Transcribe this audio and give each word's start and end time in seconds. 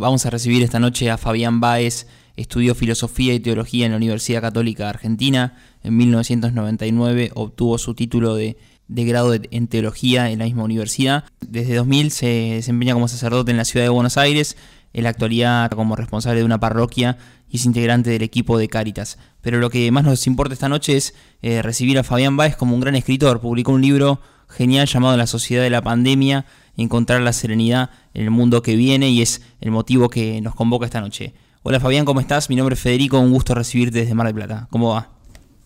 Vamos 0.00 0.24
a 0.26 0.30
recibir 0.30 0.62
esta 0.62 0.78
noche 0.78 1.10
a 1.10 1.18
Fabián 1.18 1.58
Báez, 1.58 2.06
estudió 2.36 2.76
filosofía 2.76 3.34
y 3.34 3.40
teología 3.40 3.84
en 3.84 3.90
la 3.90 3.96
Universidad 3.96 4.40
Católica 4.40 4.88
Argentina. 4.88 5.56
En 5.82 5.96
1999 5.96 7.32
obtuvo 7.34 7.78
su 7.78 7.96
título 7.96 8.36
de, 8.36 8.56
grado 8.86 9.34
en 9.34 9.66
teología 9.66 10.30
en 10.30 10.38
la 10.38 10.44
misma 10.44 10.62
universidad. 10.62 11.24
Desde 11.40 11.74
2000 11.74 12.12
se 12.12 12.26
desempeña 12.26 12.94
como 12.94 13.08
sacerdote 13.08 13.50
en 13.50 13.56
la 13.56 13.64
ciudad 13.64 13.86
de 13.86 13.90
Buenos 13.90 14.16
Aires. 14.18 14.56
En 14.92 15.02
la 15.02 15.10
actualidad 15.10 15.68
como 15.72 15.96
responsable 15.96 16.38
de 16.38 16.46
una 16.46 16.60
parroquia 16.60 17.18
y 17.48 17.56
es 17.56 17.66
integrante 17.66 18.10
del 18.10 18.22
equipo 18.22 18.56
de 18.56 18.68
Cáritas. 18.68 19.18
Pero 19.40 19.58
lo 19.58 19.68
que 19.68 19.90
más 19.90 20.04
nos 20.04 20.28
importa 20.28 20.54
esta 20.54 20.68
noche 20.68 20.96
es 20.96 21.12
eh, 21.42 21.60
recibir 21.60 21.98
a 21.98 22.04
Fabián 22.04 22.36
Báez 22.36 22.54
como 22.54 22.72
un 22.72 22.80
gran 22.80 22.94
escritor. 22.94 23.40
Publicó 23.40 23.72
un 23.72 23.82
libro 23.82 24.20
genial 24.48 24.86
llamado 24.86 25.16
La 25.16 25.26
sociedad 25.26 25.64
de 25.64 25.70
la 25.70 25.82
pandemia 25.82 26.46
encontrar 26.78 27.20
la 27.20 27.32
serenidad 27.32 27.90
en 28.14 28.22
el 28.22 28.30
mundo 28.30 28.62
que 28.62 28.76
viene 28.76 29.10
y 29.10 29.20
es 29.20 29.44
el 29.60 29.70
motivo 29.70 30.08
que 30.08 30.40
nos 30.40 30.54
convoca 30.54 30.86
esta 30.86 31.00
noche. 31.00 31.34
Hola 31.62 31.80
Fabián, 31.80 32.04
¿cómo 32.04 32.20
estás? 32.20 32.48
Mi 32.48 32.56
nombre 32.56 32.74
es 32.74 32.80
Federico, 32.80 33.18
un 33.18 33.32
gusto 33.32 33.54
recibirte 33.54 33.98
desde 33.98 34.14
Mar 34.14 34.26
del 34.26 34.36
Plata. 34.36 34.68
¿Cómo 34.70 34.94
va? 34.94 35.08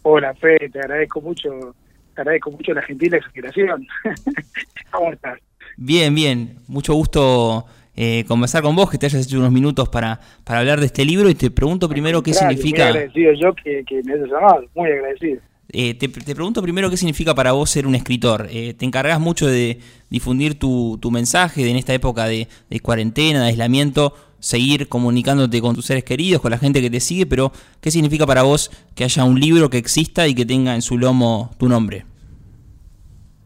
Hola 0.03 0.35
Fede, 0.35 0.71
te 0.71 0.81
agradezco 0.81 1.21
mucho, 1.21 1.77
te 2.15 2.23
agradezco 2.23 2.51
mucho 2.51 2.73
la 2.73 2.83
gentil 2.83 3.15
exageración. 3.15 3.87
¿Cómo 4.91 5.13
estás? 5.13 5.39
Bien, 5.77 6.15
bien, 6.15 6.57
mucho 6.67 6.95
gusto 6.95 7.67
eh, 7.95 8.25
conversar 8.27 8.63
con 8.63 8.75
vos, 8.75 8.91
que 8.91 8.97
te 8.97 9.07
hayas 9.07 9.27
hecho 9.27 9.39
unos 9.39 9.53
minutos 9.53 9.89
para, 9.91 10.19
para 10.45 10.61
hablar 10.61 10.81
de 10.81 10.87
este 10.87 11.05
libro 11.05 11.29
y 11.29 11.35
te 11.35 11.51
pregunto 11.51 11.89
primero 11.89 12.23
qué 12.23 12.33
significa... 12.33 12.85
Muy 12.85 12.97
agradecido 12.97 13.33
yo 13.35 13.55
que, 13.55 13.85
que 13.87 14.03
me 14.03 14.15
hayas 14.15 14.29
llamado, 14.29 14.65
muy 14.75 14.91
agradecido. 14.91 15.41
Eh, 15.75 15.95
te, 15.95 16.09
pregunto 16.11 16.61
primero 16.61 16.91
qué 16.91 16.99
significa 16.99 17.35
para 17.35 17.53
vos 17.53 17.71
ser 17.71 17.87
un 17.87 17.95
escritor. 17.95 18.47
Eh, 18.51 18.75
te 18.75 18.85
encargas 18.85 19.19
mucho 19.19 19.47
de 19.47 19.79
difundir 20.11 20.59
tu, 20.59 20.99
mensaje 21.11 21.69
en 21.69 21.77
esta 21.77 21.95
época 21.95 22.27
de, 22.27 22.47
cuarentena, 22.83 23.41
de 23.41 23.49
aislamiento, 23.49 24.15
seguir 24.39 24.89
comunicándote 24.89 25.63
con 25.63 25.75
tus 25.75 25.87
seres 25.87 26.05
queridos, 26.05 26.43
con 26.43 26.51
la 26.51 26.59
gente 26.59 26.83
que 26.83 26.91
te 26.91 27.01
sigue, 27.01 27.25
pero 27.25 27.53
¿qué 27.81 27.91
significa 27.91 28.27
para 28.27 28.43
vos 28.43 28.71
que 28.95 29.05
haya 29.05 29.25
un 29.25 29.41
libro 29.41 29.71
que 29.71 29.79
exista 29.79 30.29
y 30.29 30.35
que 30.35 30.45
tenga 30.45 30.75
en 30.75 30.83
su 30.83 30.99
lomo 30.99 31.51
tu 31.59 31.69
nombre? 31.71 32.05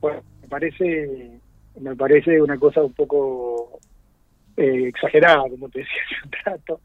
Bueno, 0.00 0.20
me 0.42 0.48
parece, 0.48 1.30
me 1.80 1.94
parece 1.94 2.42
una 2.42 2.58
cosa 2.58 2.82
un 2.82 2.92
poco 2.92 3.78
eh, 4.56 4.88
exagerada, 4.88 5.48
como 5.48 5.68
te 5.68 5.80
decía 5.80 6.02
hace 6.04 6.26
un 6.26 6.32
rato. 6.44 6.80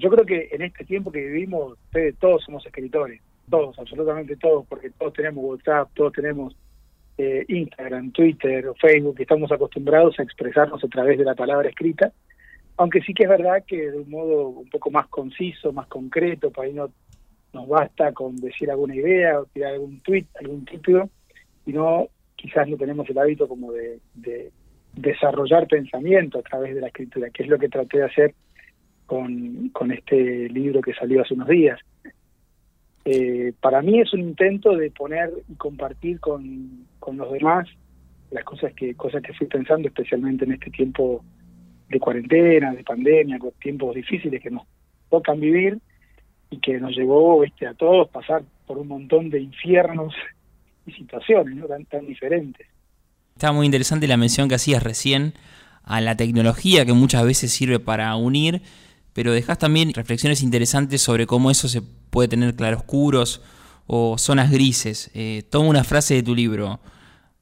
yo 0.00 0.10
creo 0.10 0.26
que 0.26 0.48
en 0.50 0.62
este 0.62 0.84
tiempo 0.84 1.12
que 1.12 1.20
vivimos, 1.20 1.78
todos 2.18 2.42
somos 2.42 2.66
escritores 2.66 3.20
todos, 3.48 3.78
absolutamente 3.78 4.36
todos, 4.36 4.66
porque 4.66 4.90
todos 4.90 5.12
tenemos 5.12 5.44
WhatsApp, 5.44 5.90
todos 5.94 6.12
tenemos 6.12 6.56
eh, 7.18 7.44
Instagram, 7.48 8.12
Twitter 8.12 8.66
o 8.68 8.74
Facebook, 8.74 9.16
estamos 9.18 9.52
acostumbrados 9.52 10.18
a 10.18 10.22
expresarnos 10.22 10.82
a 10.82 10.88
través 10.88 11.18
de 11.18 11.24
la 11.24 11.34
palabra 11.34 11.68
escrita, 11.68 12.12
aunque 12.76 13.00
sí 13.02 13.14
que 13.14 13.24
es 13.24 13.28
verdad 13.28 13.62
que 13.66 13.90
de 13.90 13.98
un 13.98 14.10
modo 14.10 14.48
un 14.48 14.68
poco 14.68 14.90
más 14.90 15.06
conciso, 15.08 15.72
más 15.72 15.86
concreto, 15.86 16.50
para 16.50 16.68
ahí 16.68 16.74
no 16.74 16.90
nos 17.52 17.68
basta 17.68 18.12
con 18.12 18.36
decir 18.36 18.68
alguna 18.70 18.96
idea 18.96 19.38
o 19.38 19.44
tirar 19.46 19.74
algún 19.74 20.00
tweet, 20.00 20.26
algún 20.40 20.64
título, 20.64 21.08
y 21.66 21.72
no 21.72 22.08
quizás 22.34 22.68
no 22.68 22.76
tenemos 22.76 23.08
el 23.08 23.18
hábito 23.18 23.46
como 23.46 23.70
de, 23.70 24.00
de 24.14 24.50
desarrollar 24.92 25.68
pensamiento 25.68 26.40
a 26.40 26.42
través 26.42 26.74
de 26.74 26.80
la 26.80 26.88
escritura, 26.88 27.30
que 27.30 27.44
es 27.44 27.48
lo 27.48 27.58
que 27.58 27.68
traté 27.68 27.98
de 27.98 28.04
hacer 28.04 28.34
con 29.06 29.92
este 29.92 30.48
libro 30.48 30.80
que 30.80 30.94
salió 30.94 31.22
hace 31.22 31.34
unos 31.34 31.48
días. 31.48 31.78
Eh, 33.04 33.52
para 33.60 33.82
mí 33.82 34.00
es 34.00 34.12
un 34.14 34.20
intento 34.20 34.74
de 34.76 34.90
poner 34.90 35.30
y 35.48 35.54
compartir 35.54 36.20
con, 36.20 36.86
los 37.12 37.32
demás 37.32 37.68
las 38.30 38.44
cosas 38.44 38.72
que 38.72 38.94
cosas 38.94 39.22
que 39.22 39.34
fui 39.34 39.46
pensando 39.46 39.88
especialmente 39.88 40.44
en 40.44 40.52
este 40.52 40.70
tiempo 40.70 41.22
de 41.88 42.00
cuarentena, 42.00 42.72
de 42.72 42.82
pandemia, 42.82 43.38
con 43.38 43.52
tiempos 43.52 43.94
difíciles 43.94 44.42
que 44.42 44.50
nos 44.50 44.62
tocan 45.10 45.38
vivir 45.38 45.78
y 46.50 46.58
que 46.58 46.80
nos 46.80 46.96
llevó 46.96 47.44
este, 47.44 47.66
a 47.66 47.74
todos 47.74 48.08
pasar 48.08 48.42
por 48.66 48.78
un 48.78 48.88
montón 48.88 49.28
de 49.28 49.40
infiernos 49.40 50.14
y 50.86 50.92
situaciones 50.92 51.56
¿no? 51.56 51.66
tan, 51.66 51.84
tan 51.84 52.06
diferentes. 52.06 52.66
Estaba 53.34 53.52
muy 53.52 53.66
interesante 53.66 54.08
la 54.08 54.16
mención 54.16 54.48
que 54.48 54.54
hacías 54.54 54.82
recién 54.82 55.34
a 55.82 56.00
la 56.00 56.16
tecnología 56.16 56.86
que 56.86 56.94
muchas 56.94 57.24
veces 57.24 57.52
sirve 57.52 57.78
para 57.78 58.16
unir 58.16 58.62
pero 59.14 59.32
dejas 59.32 59.58
también 59.58 59.94
reflexiones 59.94 60.42
interesantes 60.42 61.00
sobre 61.00 61.26
cómo 61.26 61.50
eso 61.50 61.68
se 61.68 61.80
puede 62.14 62.28
tener 62.28 62.54
claroscuros 62.54 63.42
o 63.88 64.16
zonas 64.18 64.52
grises. 64.52 65.10
Eh, 65.14 65.42
toma 65.50 65.68
una 65.68 65.82
frase 65.82 66.14
de 66.14 66.22
tu 66.22 66.32
libro. 66.32 66.78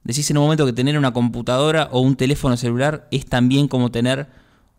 Decís 0.03 0.31
en 0.31 0.37
un 0.37 0.45
momento 0.45 0.65
que 0.65 0.73
tener 0.73 0.97
una 0.97 1.13
computadora 1.13 1.89
o 1.91 2.01
un 2.01 2.15
teléfono 2.15 2.57
celular 2.57 3.07
es 3.11 3.27
también 3.27 3.67
como 3.67 3.91
tener 3.91 4.25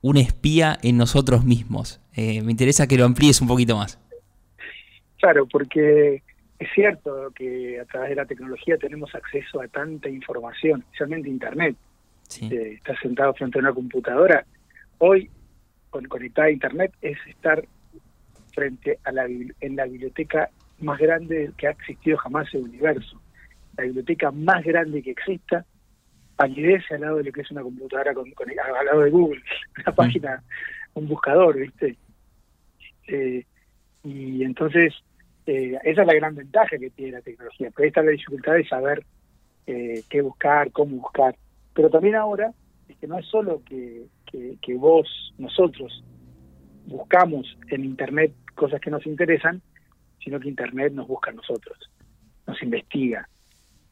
un 0.02 0.16
espía 0.16 0.76
en 0.82 0.96
nosotros 0.96 1.44
mismos. 1.44 2.00
Eh, 2.16 2.42
me 2.42 2.50
interesa 2.50 2.88
que 2.88 2.98
lo 2.98 3.04
amplíes 3.04 3.40
un 3.40 3.46
poquito 3.46 3.76
más. 3.76 4.00
Claro, 5.18 5.46
porque 5.46 6.24
es 6.58 6.68
cierto 6.74 7.30
que 7.32 7.78
a 7.78 7.84
través 7.84 8.10
de 8.10 8.16
la 8.16 8.26
tecnología 8.26 8.76
tenemos 8.76 9.14
acceso 9.14 9.62
a 9.62 9.68
tanta 9.68 10.08
información, 10.08 10.80
especialmente 10.80 11.28
Internet. 11.28 11.76
Sí. 12.28 12.48
Eh, 12.50 12.72
estás 12.78 12.98
sentado 13.00 13.32
frente 13.34 13.58
a 13.58 13.60
una 13.60 13.72
computadora. 13.72 14.44
Hoy 14.98 15.30
conectada 16.08 16.48
a 16.48 16.50
Internet 16.50 16.92
es 17.00 17.16
estar 17.28 17.64
frente 18.54 18.98
a 19.04 19.12
la, 19.12 19.24
en 19.26 19.76
la 19.76 19.84
biblioteca 19.86 20.50
más 20.80 20.98
grande 20.98 21.52
que 21.56 21.68
ha 21.68 21.70
existido 21.70 22.16
jamás 22.18 22.52
en 22.54 22.60
el 22.60 22.68
universo. 22.70 23.20
La 23.76 23.84
biblioteca 23.84 24.30
más 24.30 24.64
grande 24.64 25.02
que 25.02 25.10
exista 25.10 25.64
palidece 26.36 26.94
al 26.94 27.02
lado 27.02 27.16
de 27.16 27.24
lo 27.24 27.32
que 27.32 27.42
es 27.42 27.50
una 27.50 27.62
computadora 27.62 28.14
con, 28.14 28.26
al 28.28 28.86
lado 28.86 29.00
de 29.00 29.10
Google, 29.10 29.42
una 29.78 29.94
página, 29.94 30.42
un 30.94 31.08
buscador, 31.08 31.58
¿viste? 31.58 31.96
Eh, 33.06 33.44
y 34.02 34.42
entonces, 34.42 34.94
eh, 35.46 35.78
esa 35.84 36.00
es 36.02 36.06
la 36.06 36.14
gran 36.14 36.34
ventaja 36.34 36.78
que 36.78 36.90
tiene 36.90 37.12
la 37.12 37.20
tecnología, 37.20 37.70
pero 37.74 37.84
ahí 37.84 37.88
está 37.88 38.02
la 38.02 38.10
dificultad 38.10 38.54
de 38.54 38.68
saber 38.68 39.04
eh, 39.66 40.02
qué 40.08 40.22
buscar, 40.22 40.70
cómo 40.72 40.96
buscar. 40.96 41.36
Pero 41.74 41.90
también 41.90 42.16
ahora, 42.16 42.52
es 42.88 42.96
que 42.96 43.06
no 43.06 43.18
es 43.18 43.26
solo 43.26 43.62
que 43.64 44.04
que, 44.60 44.74
vos, 44.76 45.32
nosotros, 45.38 46.02
buscamos 46.86 47.56
en 47.70 47.84
Internet 47.84 48.32
cosas 48.54 48.80
que 48.80 48.90
nos 48.90 49.06
interesan, 49.06 49.62
sino 50.22 50.40
que 50.40 50.48
Internet 50.48 50.92
nos 50.92 51.06
busca 51.06 51.30
a 51.30 51.34
nosotros, 51.34 51.78
nos 52.46 52.62
investiga. 52.62 53.28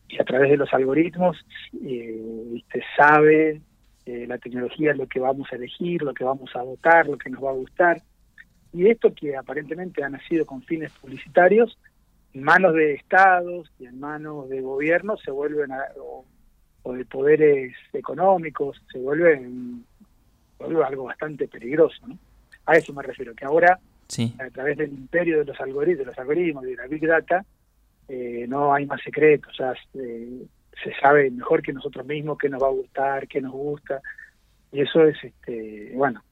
Y 0.08 0.20
a 0.20 0.24
través 0.24 0.50
de 0.50 0.56
los 0.56 0.72
algoritmos 0.72 1.36
eh, 1.84 2.62
sabe 2.96 3.60
eh, 4.04 4.26
la 4.26 4.38
tecnología 4.38 4.94
lo 4.94 5.06
que 5.06 5.20
vamos 5.20 5.48
a 5.52 5.56
elegir, 5.56 6.02
lo 6.02 6.12
que 6.12 6.24
vamos 6.24 6.50
a 6.56 6.62
votar, 6.62 7.06
lo 7.06 7.16
que 7.16 7.30
nos 7.30 7.42
va 7.42 7.50
a 7.50 7.54
gustar. 7.54 8.02
Y 8.72 8.88
esto 8.88 9.14
que 9.14 9.36
aparentemente 9.36 10.02
ha 10.02 10.08
nacido 10.08 10.44
con 10.44 10.62
fines 10.62 10.90
publicitarios, 10.92 11.78
en 12.32 12.42
manos 12.42 12.74
de 12.74 12.94
estados 12.94 13.70
y 13.78 13.86
en 13.86 14.00
manos 14.00 14.48
de 14.48 14.60
gobiernos 14.60 15.20
se 15.22 15.30
vuelven, 15.30 15.70
o, 16.82 16.92
de 16.92 17.04
poderes 17.04 17.74
económicos, 17.92 18.82
se 18.90 18.98
vuelven 18.98 19.84
algo 20.58 21.04
bastante 21.04 21.46
peligroso. 21.46 22.06
¿no? 22.06 22.18
A 22.66 22.76
eso 22.76 22.92
me 22.92 23.02
refiero, 23.02 23.34
que 23.34 23.44
ahora, 23.44 23.78
a 24.38 24.50
través 24.50 24.76
del 24.76 24.92
imperio 24.92 25.38
de 25.38 25.44
los 25.46 25.60
algoritmos, 25.60 25.98
de 25.98 26.04
los 26.04 26.18
algoritmos, 26.18 26.64
de 26.64 26.76
la 26.76 26.86
Big 26.86 27.06
Data, 27.06 27.44
eh, 28.08 28.46
no 28.48 28.74
hay 28.74 28.86
más 28.86 29.00
secretos, 29.02 29.56
ya 29.58 29.74
eh, 29.94 30.42
se 30.82 30.92
sabe 31.00 31.30
mejor 31.30 31.62
que 31.62 31.72
nosotros 31.72 32.04
mismos 32.06 32.38
qué 32.38 32.48
nos 32.48 32.62
va 32.62 32.66
a 32.66 32.72
gustar, 32.72 33.28
qué 33.28 33.40
nos 33.40 33.52
gusta, 33.52 34.00
y 34.70 34.80
eso 34.80 35.04
es, 35.04 35.16
este 35.22 35.92
bueno, 35.94 36.22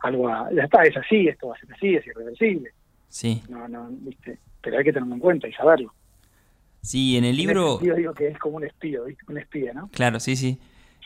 algo, 0.00 0.28
ya 0.52 0.64
está, 0.64 0.82
es 0.84 0.96
así, 0.96 1.28
esto 1.28 1.48
va 1.48 1.54
a 1.54 1.60
ser 1.60 1.72
así, 1.72 1.94
es 1.94 2.06
irreversible. 2.06 2.70
Sí. 3.08 3.42
No, 3.48 3.66
no, 3.68 3.88
¿viste? 3.90 4.38
Pero 4.60 4.78
hay 4.78 4.84
que 4.84 4.92
tenerlo 4.92 5.14
en 5.14 5.20
cuenta 5.20 5.48
y 5.48 5.52
saberlo. 5.52 5.92
Sí, 6.82 7.16
en 7.16 7.24
el 7.24 7.36
libro... 7.36 7.80
yo 7.82 7.94
digo 7.94 8.14
que 8.14 8.28
es 8.28 8.38
como 8.38 8.56
un 8.56 8.64
espía, 8.64 9.00
¿viste? 9.00 9.24
Un 9.28 9.38
espía, 9.38 9.72
¿no? 9.72 9.88
Claro, 9.88 10.20
sí, 10.20 10.36
sí. 10.36 10.58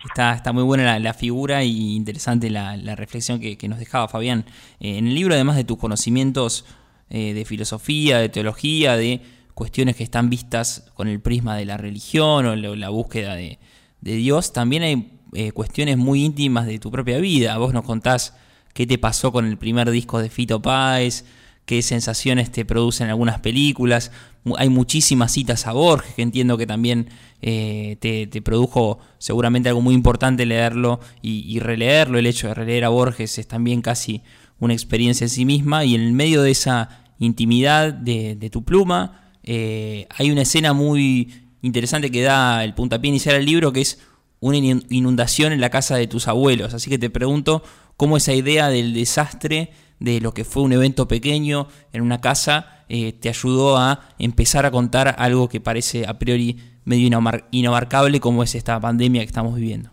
Está, 0.09 0.33
está 0.33 0.53
muy 0.53 0.63
buena 0.63 0.99
la, 0.99 1.15
figura 1.15 1.63
y 1.63 1.95
interesante 1.95 2.49
la, 2.49 2.97
reflexión 2.97 3.39
que, 3.39 3.69
nos 3.69 3.79
dejaba 3.79 4.09
Fabián. 4.09 4.47
Eh, 4.81 4.97
en 4.97 5.07
el 5.07 5.15
libro, 5.15 5.35
además 5.35 5.57
de 5.57 5.65
tus 5.65 5.79
conocimientos 5.79 6.65
eh, 7.11 7.35
de 7.35 7.45
filosofía, 7.45 8.19
de 8.19 8.31
teología, 8.31 8.97
de 8.97 9.21
cuestiones 9.55 9.97
que 9.97 10.05
están 10.05 10.31
vistas 10.31 10.91
con 10.95 11.09
el 11.09 11.21
prisma 11.21 11.55
de 11.57 11.67
la 11.67 11.77
religión 11.77 12.47
o 12.47 12.57
la, 12.57 12.89
búsqueda 12.89 13.35
de, 13.35 13.59
Dios, 14.01 14.55
también 14.55 14.83
hay 14.83 15.19
eh, 15.35 15.53
cuestiones 15.53 15.99
muy 15.99 16.25
íntimas 16.25 16.67
de 16.67 16.79
tu 16.79 16.91
propia 16.91 17.19
vida. 17.19 17.59
Vos 17.59 17.75
nos 17.75 17.85
contás 17.85 18.35
qué 18.73 18.87
te 18.87 18.97
pasó 18.97 19.33
con 19.33 19.45
el 19.45 19.59
primer 19.59 19.91
disco 19.91 20.19
de 20.19 20.31
Fito 20.31 20.63
Páez, 20.63 21.27
qué 21.65 21.83
sensaciones 21.83 22.51
te 22.51 22.65
producen 22.65 23.09
algunas 23.09 23.41
películas. 23.41 24.11
Hay 24.57 24.69
muchísimas 24.69 25.33
citas 25.33 25.67
a 25.67 25.73
Borges, 25.73 26.15
que 26.15 26.23
entiendo 26.23 26.57
que 26.59 26.67
también 26.67 27.09
eh, 27.43 27.97
te, 28.01 28.43
produjo 28.43 28.99
seguramente 29.19 29.69
algo 29.69 29.81
muy 29.81 29.95
importante 29.95 30.47
leerlo 30.47 31.01
y, 31.23 31.59
releerlo. 31.61 32.19
El 32.19 32.27
hecho 32.27 32.49
de 32.49 32.55
releer 32.55 32.85
a 32.85 32.89
Borges 32.89 33.39
es 33.39 33.47
también 33.47 33.83
casi 33.83 34.23
una 34.59 34.75
experiencia 34.75 35.25
en 35.25 35.31
sí 35.31 35.45
misma 35.45 35.85
y 35.85 35.95
en 35.95 36.15
medio 36.15 36.43
de 36.43 36.51
esa 36.51 37.05
intimidad 37.19 37.93
de, 37.93 38.51
tu 38.51 38.65
pluma 38.65 39.33
eh, 39.43 40.07
hay 40.17 40.31
una 40.31 40.43
escena 40.43 40.73
muy 40.73 41.33
interesante 41.63 42.11
que 42.11 42.23
da 42.23 42.63
el 42.65 42.75
puntapié 42.75 43.09
inicial 43.09 43.37
al 43.37 43.45
libro 43.45 43.73
que 43.73 43.81
es 43.81 43.99
una 44.41 44.57
inundación 44.57 45.53
en 45.53 45.61
la 45.61 45.71
casa 45.71 45.97
de 45.97 46.07
tus 46.07 46.27
abuelos. 46.27 46.75
Así 46.75 46.89
que 46.89 46.99
te 46.99 47.11
pregunto 47.11 47.63
cómo 47.97 48.17
esa 48.17 48.33
idea 48.33 48.69
del 48.69 48.95
desastre, 48.95 49.71
de 49.99 50.21
lo 50.21 50.33
que 50.33 50.45
fue 50.45 50.63
un 50.63 50.73
evento 50.73 51.07
pequeño 51.07 51.69
en 51.93 52.03
una 52.03 52.21
casa, 52.21 52.85
eh, 52.89 53.13
te 53.13 53.29
ayudó 53.29 53.77
a 53.77 54.01
empezar 54.19 54.67
a 54.67 54.71
contar 54.71 55.15
algo 55.19 55.49
que 55.49 55.61
parece 55.61 56.07
a 56.07 56.19
priori 56.19 56.57
medio 56.85 57.09
inabarcable 57.51 58.21
como 58.21 58.43
es 58.43 58.55
esta 58.55 58.81
pandemia 58.81 59.21
que 59.21 59.27
estamos 59.27 59.55
viviendo. 59.55 59.91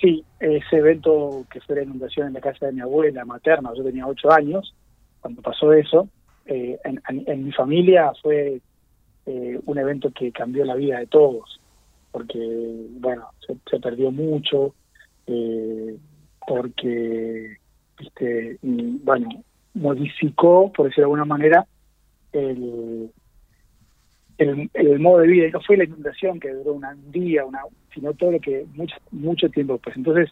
Sí, 0.00 0.24
ese 0.40 0.76
evento 0.76 1.44
que 1.50 1.60
fue 1.60 1.76
la 1.76 1.82
inundación 1.82 2.26
en 2.28 2.32
la 2.32 2.40
casa 2.40 2.66
de 2.66 2.72
mi 2.72 2.80
abuela 2.80 3.24
materna, 3.24 3.70
yo 3.76 3.84
tenía 3.84 4.06
ocho 4.06 4.32
años 4.32 4.74
cuando 5.20 5.42
pasó 5.42 5.72
eso, 5.72 6.08
eh, 6.46 6.78
en, 6.84 7.44
mi 7.44 7.52
familia 7.52 8.12
fue 8.20 8.60
eh, 9.26 9.60
un 9.64 9.78
evento 9.78 10.10
que 10.10 10.32
cambió 10.32 10.64
la 10.64 10.74
vida 10.74 10.98
de 10.98 11.06
todos, 11.06 11.60
porque, 12.10 12.38
bueno, 12.98 13.26
se, 13.46 13.78
perdió 13.78 14.10
mucho, 14.10 14.74
eh, 15.30 15.96
porque, 16.46 17.56
viste, 17.98 18.58
bueno, 18.62 19.28
modificó, 19.74 20.72
por 20.72 20.86
decirlo 20.86 21.02
de 21.02 21.12
alguna 21.12 21.24
manera, 21.24 21.66
el, 22.32 23.10
el, 24.38 24.98
modo 24.98 25.18
de 25.18 25.28
vida. 25.28 25.46
Y 25.46 25.52
no 25.52 25.60
fue 25.60 25.76
la 25.76 25.84
inundación 25.84 26.40
que 26.40 26.50
duró 26.52 26.72
un 26.72 26.84
día, 27.12 27.44
una, 27.44 27.60
sino 27.94 28.12
todo 28.14 28.32
lo 28.32 28.40
que, 28.40 28.66
mucho, 28.74 28.96
mucho 29.12 29.48
tiempo 29.50 29.78
pues 29.78 29.96
Entonces, 29.96 30.30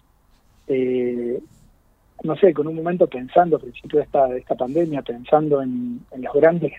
no 2.24 2.36
sé, 2.36 2.52
con 2.52 2.66
un 2.66 2.74
momento 2.74 3.06
pensando 3.06 3.56
al 3.56 3.62
principio 3.62 3.98
de 3.98 4.04
esta, 4.04 4.26
de 4.26 4.38
esta 4.38 4.56
pandemia, 4.56 5.02
pensando 5.02 5.62
en, 5.62 6.00
en 6.10 6.22
los 6.22 6.34
grandes, 6.34 6.72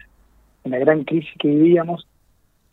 en 0.64 0.72
la 0.72 0.80
gran 0.80 1.04
crisis 1.06 1.32
que 1.40 1.48
vivíamos, 1.48 2.06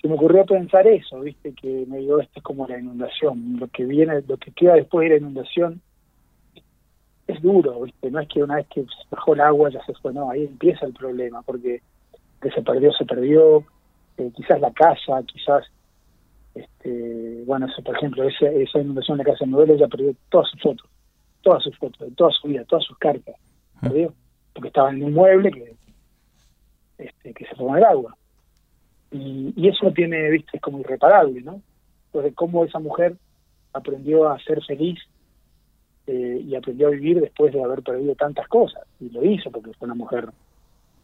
se 0.06 0.08
me 0.08 0.14
ocurrió 0.14 0.46
pensar 0.46 0.86
eso, 0.86 1.20
viste, 1.20 1.52
que 1.52 1.84
me 1.88 1.98
digo, 1.98 2.20
esto 2.20 2.38
es 2.38 2.42
como 2.42 2.66
la 2.66 2.78
inundación, 2.78 3.56
lo 3.58 3.66
que 3.68 3.84
viene, 3.84 4.22
lo 4.26 4.36
que 4.36 4.52
queda 4.52 4.74
después 4.74 5.08
de 5.08 5.14
la 5.14 5.20
inundación 5.20 5.80
es 7.26 7.42
duro, 7.42 7.80
viste, 7.82 8.10
no 8.10 8.20
es 8.20 8.28
que 8.28 8.42
una 8.42 8.56
vez 8.56 8.66
que 8.68 8.84
bajó 9.10 9.34
el 9.34 9.40
agua 9.40 9.70
ya 9.70 9.84
se 9.84 9.94
fue, 9.94 10.12
no, 10.12 10.30
ahí 10.30 10.44
empieza 10.44 10.86
el 10.86 10.92
problema, 10.92 11.42
porque 11.42 11.82
que 12.40 12.50
se 12.50 12.62
perdió, 12.62 12.92
se 12.92 13.04
perdió, 13.04 13.64
eh, 14.18 14.30
quizás 14.36 14.60
la 14.60 14.72
casa, 14.72 15.22
quizás, 15.26 15.64
este, 16.54 17.42
bueno, 17.44 17.66
eso, 17.66 17.82
por 17.82 17.96
ejemplo, 17.96 18.22
esa, 18.22 18.46
esa 18.46 18.78
inundación 18.80 19.18
de 19.18 19.24
la 19.24 19.32
casa 19.32 19.44
de 19.44 19.50
modelo 19.50 19.74
ya 19.74 19.88
perdió 19.88 20.14
todas 20.30 20.48
sus 20.50 20.62
fotos 20.62 20.88
todas 21.46 21.62
sus 21.62 21.78
fotos, 21.78 22.00
de 22.00 22.12
toda 22.16 22.32
su 22.32 22.48
vida, 22.48 22.64
todas 22.64 22.84
sus 22.84 22.98
cartas, 22.98 23.36
Porque 23.80 24.66
estaba 24.66 24.90
en 24.90 25.04
un 25.04 25.14
mueble 25.14 25.52
que, 25.52 25.76
este, 26.98 27.32
que 27.32 27.46
se 27.46 27.54
toma 27.54 27.78
el 27.78 27.84
agua. 27.84 28.16
Y, 29.16 29.52
y 29.56 29.68
eso 29.68 29.92
tiene, 29.92 30.30
viste, 30.30 30.56
es 30.56 30.62
como 30.62 30.80
irreparable, 30.80 31.40
¿no? 31.42 31.60
Entonces, 32.06 32.34
cómo 32.34 32.64
esa 32.64 32.78
mujer 32.78 33.16
aprendió 33.72 34.28
a 34.28 34.38
ser 34.40 34.62
feliz 34.64 34.98
eh, 36.06 36.42
y 36.46 36.54
aprendió 36.54 36.88
a 36.88 36.90
vivir 36.90 37.20
después 37.20 37.52
de 37.52 37.62
haber 37.62 37.82
perdido 37.82 38.14
tantas 38.14 38.48
cosas. 38.48 38.82
Y 39.00 39.10
lo 39.10 39.24
hizo 39.24 39.50
porque 39.50 39.72
fue 39.74 39.86
una 39.86 39.94
mujer 39.94 40.28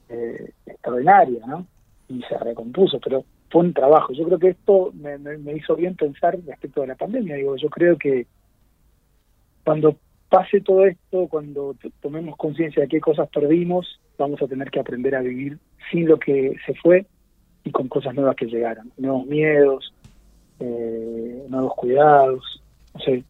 eh, 0.08 0.52
extraordinaria, 0.66 1.46
¿no? 1.46 1.66
Y 2.08 2.22
se 2.22 2.38
recompuso, 2.38 2.98
pero 3.00 3.24
fue 3.50 3.62
un 3.62 3.74
trabajo. 3.74 4.12
Yo 4.12 4.24
creo 4.24 4.38
que 4.38 4.50
esto 4.50 4.92
me, 4.94 5.18
me 5.18 5.52
hizo 5.54 5.76
bien 5.76 5.96
pensar 5.96 6.38
respecto 6.46 6.80
de 6.80 6.88
la 6.88 6.94
pandemia. 6.94 7.36
Digo, 7.36 7.56
yo 7.56 7.68
creo 7.68 7.96
que 7.98 8.26
cuando 9.64 9.96
pase 10.28 10.60
todo 10.60 10.86
esto, 10.86 11.28
cuando 11.28 11.76
tomemos 12.00 12.36
conciencia 12.36 12.82
de 12.82 12.88
qué 12.88 13.00
cosas 13.00 13.28
perdimos, 13.28 14.00
vamos 14.18 14.40
a 14.42 14.46
tener 14.46 14.70
que 14.70 14.80
aprender 14.80 15.14
a 15.14 15.20
vivir 15.20 15.58
sin 15.90 16.06
lo 16.06 16.18
que 16.18 16.56
se 16.64 16.74
fue 16.74 17.06
y 17.64 17.70
con 17.70 17.88
cosas 17.88 18.14
nuevas 18.14 18.36
que 18.36 18.46
llegaron, 18.46 18.92
nuevos 18.96 19.26
miedos, 19.26 19.92
eh, 20.60 21.46
nuevos 21.48 21.74
cuidados, 21.74 22.62
no 22.94 23.00
sé, 23.00 23.24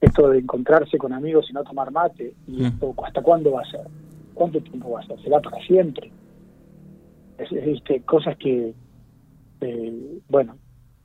esto 0.00 0.28
de 0.28 0.38
encontrarse 0.38 0.98
con 0.98 1.12
amigos 1.12 1.46
y 1.50 1.52
no 1.52 1.64
tomar 1.64 1.90
mate, 1.90 2.34
y 2.46 2.62
mm. 2.62 2.66
esto, 2.66 2.94
¿hasta 3.04 3.22
cuándo 3.22 3.52
va 3.52 3.62
a 3.62 3.70
ser? 3.70 3.86
¿Cuánto 4.34 4.60
tiempo 4.60 4.90
va 4.90 5.00
a 5.00 5.06
ser? 5.06 5.20
¿Será 5.22 5.40
para 5.40 5.64
siempre? 5.66 6.10
Es, 7.38 7.50
este, 7.52 8.00
cosas 8.02 8.36
que, 8.36 8.74
eh, 9.60 10.18
bueno, 10.28 10.56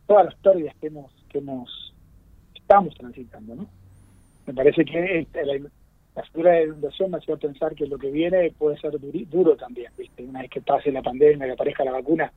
todas 0.07 0.25
las 0.25 0.35
pérdidas 0.35 0.75
que 0.79 0.87
hemos, 0.87 1.11
que 1.29 1.37
hemos, 1.39 1.93
estamos 2.55 2.93
transitando, 2.95 3.55
¿no? 3.55 3.67
me 4.49 4.53
parece 4.55 4.83
que 4.83 5.27
la, 5.33 5.69
la 6.15 6.23
figura 6.23 6.53
de 6.53 6.63
inundación 6.63 7.11
me 7.11 7.17
hacía 7.17 7.37
pensar 7.37 7.75
que 7.75 7.85
lo 7.85 7.97
que 7.97 8.09
viene 8.09 8.51
puede 8.57 8.79
ser 8.79 8.99
duro 9.29 9.55
también, 9.55 9.91
¿viste? 9.97 10.23
Una 10.23 10.41
vez 10.41 10.49
que 10.49 10.61
pase 10.61 10.91
la 10.91 11.03
pandemia, 11.03 11.45
que 11.45 11.53
aparezca 11.53 11.85
la 11.85 11.91
vacuna, 11.91 12.33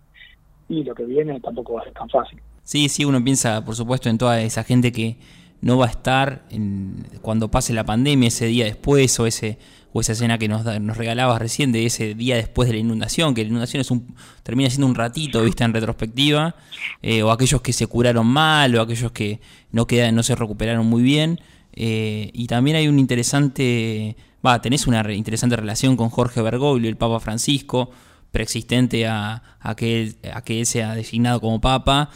y 0.72 0.84
lo 0.84 0.94
que 0.94 1.04
viene 1.04 1.40
tampoco 1.40 1.74
va 1.74 1.82
a 1.82 1.84
ser 1.84 1.92
tan 1.92 2.08
fácil. 2.08 2.40
Sí, 2.64 2.88
sí, 2.88 3.04
uno 3.04 3.22
piensa, 3.22 3.64
por 3.64 3.76
supuesto, 3.76 4.08
en 4.08 4.18
toda 4.18 4.40
esa 4.40 4.64
gente 4.64 4.92
que 4.92 5.16
no 5.60 5.78
va 5.78 5.86
a 5.86 5.90
estar 5.90 6.44
en, 6.50 7.06
cuando 7.20 7.50
pase 7.50 7.72
la 7.72 7.84
pandemia, 7.84 8.28
ese 8.28 8.46
día 8.46 8.64
después, 8.64 9.18
o 9.20 9.26
ese 9.26 9.58
o 9.92 10.00
esa 10.00 10.12
escena 10.12 10.38
que 10.38 10.48
nos, 10.48 10.64
nos 10.64 10.96
regalabas 10.96 11.38
recién 11.38 11.70
de 11.70 11.84
ese 11.84 12.14
día 12.14 12.36
después 12.36 12.66
de 12.66 12.74
la 12.74 12.80
inundación, 12.80 13.34
que 13.34 13.42
la 13.42 13.50
inundación 13.50 13.82
es 13.82 13.90
un, 13.90 14.14
termina 14.42 14.70
siendo 14.70 14.86
un 14.86 14.94
ratito, 14.94 15.42
vista 15.42 15.64
en 15.64 15.74
retrospectiva, 15.74 16.54
eh, 17.02 17.22
o 17.22 17.30
aquellos 17.30 17.60
que 17.60 17.72
se 17.72 17.86
curaron 17.86 18.26
mal, 18.26 18.74
o 18.74 18.80
aquellos 18.80 19.12
que 19.12 19.40
no, 19.70 19.86
quedan, 19.86 20.14
no 20.14 20.22
se 20.22 20.34
recuperaron 20.34 20.86
muy 20.86 21.02
bien. 21.02 21.40
Eh, 21.74 22.30
y 22.32 22.46
también 22.46 22.76
hay 22.76 22.88
un 22.88 22.98
interesante, 22.98 24.16
va, 24.44 24.62
tenés 24.62 24.86
una 24.86 25.12
interesante 25.12 25.56
relación 25.56 25.96
con 25.96 26.08
Jorge 26.08 26.40
Bergoglio, 26.40 26.88
el 26.88 26.96
Papa 26.96 27.20
Francisco, 27.20 27.90
preexistente 28.32 29.06
a, 29.06 29.42
que 29.76 30.02
él, 30.02 30.16
a 30.34 30.42
que 30.42 30.64
sea 30.64 30.94
designado 30.94 31.40
como 31.40 31.60
Papa. 31.60 32.10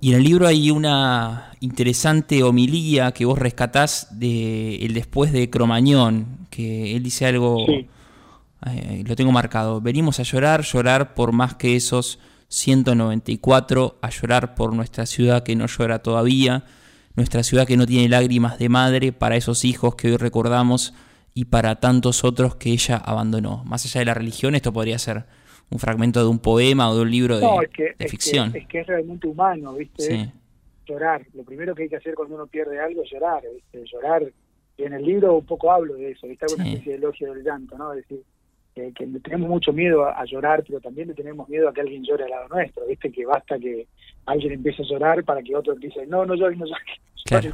Y 0.00 0.10
en 0.10 0.18
el 0.18 0.24
libro 0.24 0.46
hay 0.46 0.70
una 0.70 1.50
interesante 1.60 2.44
homilía 2.44 3.10
que 3.10 3.24
vos 3.24 3.38
rescatás 3.38 4.06
de 4.12 4.76
el 4.76 4.94
después 4.94 5.32
de 5.32 5.50
Cromañón, 5.50 6.46
que 6.50 6.94
él 6.94 7.02
dice 7.02 7.26
algo, 7.26 7.66
eh, 7.68 9.02
lo 9.04 9.16
tengo 9.16 9.32
marcado, 9.32 9.80
venimos 9.80 10.20
a 10.20 10.22
llorar, 10.22 10.62
llorar 10.62 11.14
por 11.14 11.32
más 11.32 11.54
que 11.54 11.74
esos 11.74 12.20
194, 12.48 13.98
a 14.00 14.10
llorar 14.10 14.54
por 14.54 14.72
nuestra 14.72 15.04
ciudad 15.06 15.42
que 15.42 15.56
no 15.56 15.66
llora 15.66 15.98
todavía, 16.00 16.64
nuestra 17.16 17.42
ciudad 17.42 17.66
que 17.66 17.76
no 17.76 17.86
tiene 17.86 18.08
lágrimas 18.08 18.58
de 18.58 18.68
madre 18.68 19.12
para 19.12 19.34
esos 19.34 19.64
hijos 19.64 19.96
que 19.96 20.12
hoy 20.12 20.16
recordamos 20.16 20.94
y 21.34 21.46
para 21.46 21.80
tantos 21.80 22.22
otros 22.22 22.54
que 22.54 22.70
ella 22.70 22.96
abandonó. 22.96 23.64
Más 23.64 23.84
allá 23.84 24.00
de 24.00 24.04
la 24.06 24.14
religión, 24.14 24.54
esto 24.54 24.72
podría 24.72 24.98
ser 24.98 25.26
un 25.70 25.78
fragmento 25.78 26.20
de 26.20 26.28
un 26.28 26.38
poema 26.38 26.90
o 26.90 26.96
de 26.96 27.02
un 27.02 27.10
libro 27.10 27.38
de, 27.38 28.08
ficción. 28.08 28.54
es 28.54 28.66
que 28.66 28.80
es 28.80 28.86
realmente 28.86 29.26
humano, 29.26 29.74
¿viste? 29.74 30.32
Llorar. 30.86 31.26
Lo 31.34 31.44
primero 31.44 31.74
que 31.74 31.82
hay 31.84 31.88
que 31.88 31.96
hacer 31.96 32.14
cuando 32.14 32.34
uno 32.34 32.46
pierde 32.46 32.80
algo 32.80 33.02
es 33.02 33.10
llorar, 33.10 33.42
¿viste? 33.52 33.84
Llorar. 33.92 34.22
Y 34.76 34.84
en 34.84 34.94
el 34.94 35.04
libro 35.04 35.36
un 35.36 35.44
poco 35.44 35.70
hablo 35.70 35.94
de 35.94 36.12
eso, 36.12 36.26
¿viste? 36.26 36.46
Una 36.54 36.66
especie 36.68 36.92
de 36.92 36.98
elogio 36.98 37.34
del 37.34 37.44
llanto, 37.44 37.76
¿no? 37.76 37.92
Es 37.92 38.08
decir, 38.08 38.24
que, 38.74 39.06
tenemos 39.22 39.48
mucho 39.48 39.72
miedo 39.72 40.06
a, 40.06 40.24
llorar, 40.24 40.62
pero 40.66 40.80
también 40.80 41.08
le 41.08 41.14
tenemos 41.14 41.48
miedo 41.48 41.68
a 41.68 41.72
que 41.72 41.80
alguien 41.80 42.04
llore 42.04 42.24
al 42.24 42.30
lado 42.30 42.48
nuestro, 42.48 42.86
¿viste? 42.86 43.10
Que 43.10 43.26
basta 43.26 43.58
que 43.58 43.86
alguien 44.26 44.52
empiece 44.52 44.82
a 44.82 44.86
llorar 44.86 45.24
para 45.24 45.42
que 45.42 45.54
otro 45.54 45.74
empiece, 45.74 46.06
no, 46.06 46.24
no 46.24 46.34
llores, 46.34 46.58
no 46.58 46.66
llores. 46.66 47.00
Claro. 47.24 47.50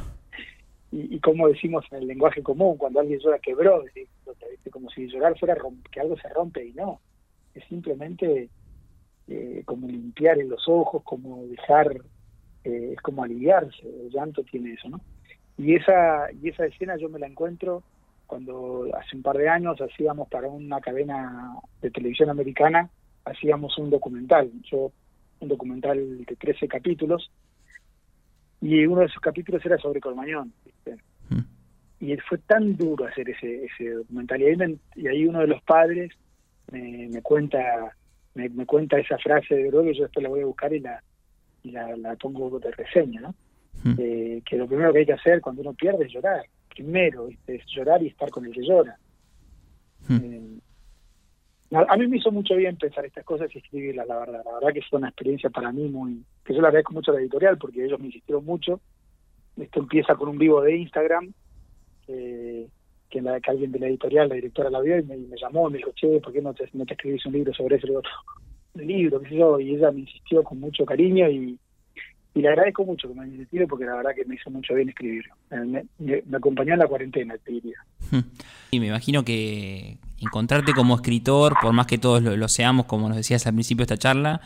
Y, 0.91 1.19
como 1.19 1.49
decimos 1.49 1.83
en 1.91 1.97
el 1.97 2.07
lenguaje 2.07 2.41
común, 2.41 2.77
cuando 2.77 3.01
alguien 3.01 3.19
llora 3.19 3.39
quebró, 3.39 3.83
como 4.71 4.89
si 4.91 5.07
llorar 5.07 5.37
fuera 5.37 5.57
que 5.91 5.99
algo 5.99 6.17
se 6.17 6.29
rompe 6.29 6.65
y 6.65 6.71
no. 6.71 7.01
Es 7.55 7.63
simplemente 7.67 8.49
eh, 9.27 9.63
como 9.65 9.87
limpiar 9.87 10.39
en 10.39 10.49
los 10.49 10.67
ojos, 10.67 11.01
como 11.03 11.47
dejar, 11.47 12.01
eh, 12.63 12.91
es 12.93 13.01
como 13.01 13.23
aliviarse. 13.23 13.81
El 13.81 14.11
llanto 14.11 14.43
tiene 14.43 14.73
eso, 14.73 14.89
¿no? 14.89 15.01
Y 15.57 15.75
esa, 15.75 16.31
y 16.31 16.49
esa 16.49 16.65
escena 16.65 16.97
yo 16.97 17.09
me 17.09 17.19
la 17.19 17.27
encuentro 17.27 17.81
cuando 18.27 18.87
hace 18.95 19.15
un 19.15 19.23
par 19.23 19.37
de 19.37 19.49
años 19.49 19.79
hacíamos 19.79 20.27
para 20.27 20.47
una 20.47 20.81
cadena 20.81 21.55
de 21.81 21.91
televisión 21.91 22.29
americana, 22.29 22.89
hacíamos 23.23 23.77
un 23.77 23.89
documental. 23.89 24.51
Yo, 24.63 24.91
un 25.39 25.47
documental 25.47 26.25
de 26.25 26.35
13 26.35 26.67
capítulos 26.67 27.31
y 28.61 28.85
uno 28.85 29.01
de 29.01 29.07
esos 29.07 29.21
capítulos 29.21 29.65
era 29.65 29.77
sobre 29.77 29.99
Colmañón. 29.99 30.53
Mm. 31.29 31.39
Y 31.99 32.17
fue 32.17 32.37
tan 32.39 32.75
duro 32.75 33.05
hacer 33.05 33.29
ese, 33.29 33.65
ese 33.65 33.91
documental. 33.91 34.41
Y 34.41 34.45
ahí, 34.45 34.79
y 34.95 35.07
ahí 35.07 35.25
uno 35.25 35.39
de 35.39 35.47
los 35.47 35.61
padres 35.63 36.11
me, 36.71 37.07
me 37.09 37.21
cuenta 37.21 37.95
me, 38.35 38.65
cuenta 38.65 38.99
esa 38.99 39.17
frase 39.17 39.55
de 39.55 39.71
que 39.71 39.93
yo 39.93 40.03
después 40.03 40.23
la 40.23 40.29
voy 40.29 40.41
a 40.41 40.45
buscar 40.45 40.73
y 40.73 40.79
la, 40.79 41.01
y 41.63 41.71
la, 41.71 41.95
la 41.95 42.15
pongo 42.15 42.59
de 42.59 42.71
reseña, 42.71 43.21
¿no? 43.21 43.35
Mm. 43.83 43.95
Eh, 43.97 44.41
que 44.45 44.57
lo 44.57 44.67
primero 44.67 44.91
que 44.91 44.99
hay 44.99 45.05
que 45.05 45.13
hacer 45.13 45.41
cuando 45.41 45.61
uno 45.61 45.73
pierde 45.73 46.05
es 46.05 46.11
llorar. 46.11 46.45
Primero, 46.69 47.29
es 47.47 47.65
llorar 47.67 48.03
y 48.03 48.07
estar 48.07 48.29
con 48.29 48.45
el 48.45 48.51
que 48.51 48.65
llora. 48.65 48.97
Mm. 50.07 50.17
Eh, 50.21 50.59
a, 51.71 51.97
mí 51.97 52.07
me 52.07 52.17
hizo 52.17 52.31
mucho 52.31 52.55
bien 52.55 52.77
pensar 52.77 53.05
estas 53.05 53.23
cosas 53.23 53.53
y 53.53 53.57
escribirlas, 53.57 54.07
la 54.07 54.19
verdad. 54.19 54.41
La 54.45 54.53
verdad 54.53 54.73
que 54.73 54.81
fue 54.81 54.99
una 54.99 55.09
experiencia 55.09 55.49
para 55.49 55.71
mí 55.71 55.87
muy... 55.89 56.23
que 56.43 56.53
yo 56.53 56.61
la 56.61 56.67
agradezco 56.67 56.93
mucho 56.93 57.11
a 57.11 57.15
la 57.15 57.21
editorial 57.21 57.57
porque 57.57 57.83
ellos 57.83 57.99
me 57.99 58.07
insistieron 58.07 58.45
mucho. 58.45 58.81
Esto 59.57 59.79
empieza 59.79 60.15
con 60.15 60.29
un 60.29 60.37
vivo 60.37 60.61
de 60.61 60.75
Instagram, 60.75 61.33
que, 63.15 63.21
la, 63.21 63.39
que 63.39 63.51
alguien 63.51 63.71
de 63.71 63.79
la 63.79 63.87
editorial, 63.87 64.27
la 64.27 64.35
directora 64.35 64.69
la 64.69 64.81
vio 64.81 64.99
y 64.99 65.03
me, 65.03 65.17
llamó, 65.41 65.69
me 65.69 65.77
dijo, 65.77 65.91
che, 65.95 66.19
¿por 66.19 66.33
qué 66.33 66.41
no 66.41 66.53
te, 66.53 66.67
no 66.73 66.85
te 66.85 66.93
escribís 66.93 67.25
un 67.25 67.33
libro 67.33 67.53
sobre 67.53 67.77
eso? 67.77 67.87
Un 68.73 68.87
libro, 68.87 69.21
qué 69.21 69.29
sé 69.29 69.35
yo, 69.37 69.57
y 69.59 69.75
ella 69.75 69.89
me 69.91 70.01
insistió 70.01 70.43
con 70.43 70.59
mucho 70.59 70.85
cariño 70.85 71.29
y, 71.29 71.57
y 72.33 72.41
le 72.41 72.49
agradezco 72.49 72.83
mucho 72.83 73.07
que 73.07 73.13
me 73.13 73.23
haya 73.23 73.33
insistido 73.33 73.67
porque 73.67 73.85
la 73.85 73.95
verdad 73.95 74.11
que 74.13 74.25
me 74.25 74.35
hizo 74.35 74.49
mucho 74.49 74.73
bien 74.73 74.89
escribirlo. 74.89 75.33
Me, 75.49 76.23
acompañó 76.35 76.73
en 76.73 76.79
la 76.79 76.87
cuarentena, 76.87 77.37
te 77.37 77.51
diría. 77.51 77.77
Y 78.71 78.81
me 78.81 78.87
imagino 78.87 79.23
que 79.23 79.97
encontrarte 80.19 80.73
como 80.73 80.95
escritor, 80.95 81.53
por 81.61 81.71
más 81.71 81.87
que 81.87 81.97
todos 81.97 82.21
lo, 82.21 82.47
seamos, 82.49 82.87
como 82.87 83.07
nos 83.07 83.15
decías 83.15 83.47
al 83.47 83.53
principio 83.53 83.85
de 83.85 83.93
esta 83.93 83.97
charla, 83.97 84.41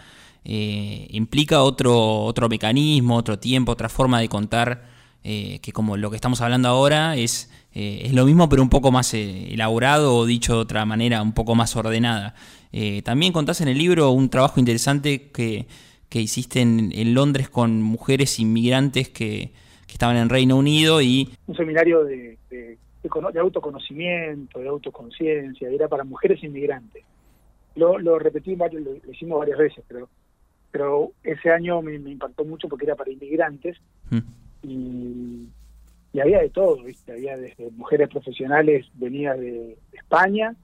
eh, 0.45 1.07
implica 1.09 1.63
otro, 1.63 1.95
otro 1.95 2.47
mecanismo, 2.47 3.15
otro 3.15 3.39
tiempo, 3.39 3.71
otra 3.71 3.89
forma 3.89 4.19
de 4.19 4.29
contar, 4.29 4.83
eh, 5.23 5.59
que 5.61 5.71
como 5.71 5.97
lo 5.97 6.09
que 6.09 6.15
estamos 6.15 6.41
hablando 6.41 6.67
ahora 6.67 7.15
es, 7.15 7.51
eh, 7.73 8.01
es 8.05 8.13
lo 8.13 8.25
mismo 8.25 8.49
pero 8.49 8.61
un 8.61 8.69
poco 8.69 8.91
más 8.91 9.13
elaborado 9.13 10.15
o 10.15 10.25
dicho 10.25 10.55
de 10.55 10.59
otra 10.59 10.85
manera, 10.85 11.21
un 11.21 11.33
poco 11.33 11.55
más 11.55 11.75
ordenada. 11.75 12.35
también 13.03 13.33
contás 13.33 13.61
en 13.61 13.67
el 13.67 13.77
libro 13.77 14.11
un 14.11 14.29
trabajo 14.29 14.59
interesante 14.59 15.29
que 15.31 15.67
que 16.09 16.19
hiciste 16.19 16.61
en, 16.61 17.13
Londres 17.13 17.49
con 17.49 17.81
mujeres 17.81 18.39
inmigrantes 18.39 19.09
que, 19.09 19.51
estaban 19.87 20.17
en 20.17 20.29
Reino 20.29 20.55
Unido 20.55 21.01
y... 21.01 21.27
Un 21.47 21.57
seminario 21.57 22.05
de, 22.05 22.37
de, 22.49 22.77
autoconocimiento, 23.39 24.59
de 24.59 24.69
autoconciencia, 24.69 25.67
era 25.67 25.89
para 25.89 26.05
mujeres 26.05 26.41
inmigrantes. 26.41 27.03
Lo, 27.75 27.97
lo 27.97 28.17
repetí 28.17 28.55
varios, 28.55 28.81
lo, 28.83 29.11
hicimos 29.11 29.39
varias 29.39 29.57
veces, 29.57 29.83
pero 29.87 30.07
pero 30.71 31.11
ese 31.23 31.49
año 31.49 31.81
me, 31.81 31.95
impactó 31.95 32.45
mucho 32.45 32.69
porque 32.69 32.85
era 32.85 32.95
para 32.95 33.11
inmigrantes 33.11 33.77
mm. 34.11 34.19
Y, 34.63 35.47
y, 36.13 36.19
había 36.19 36.39
de 36.39 36.49
todo, 36.49 36.83
¿viste? 36.83 37.13
Había 37.13 37.37
desde 37.37 37.71
mujeres 37.71 38.09
profesionales 38.09 38.87
venidas 38.93 39.39
de 39.39 39.77
España 39.93 40.55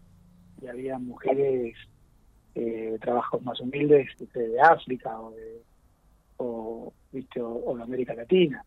y 0.62 0.68
había 0.68 0.98
mujeres 0.98 1.76
eh, 2.56 2.98
trabajos 3.02 3.42
más 3.44 3.60
humildes 3.60 4.08
de 4.34 4.60
África 4.62 5.20
o 5.20 5.32
de, 5.32 5.62
o, 6.38 6.94
¿viste? 7.12 7.42
O, 7.42 7.76
de 7.76 7.84
América 7.84 8.14
Latina, 8.14 8.64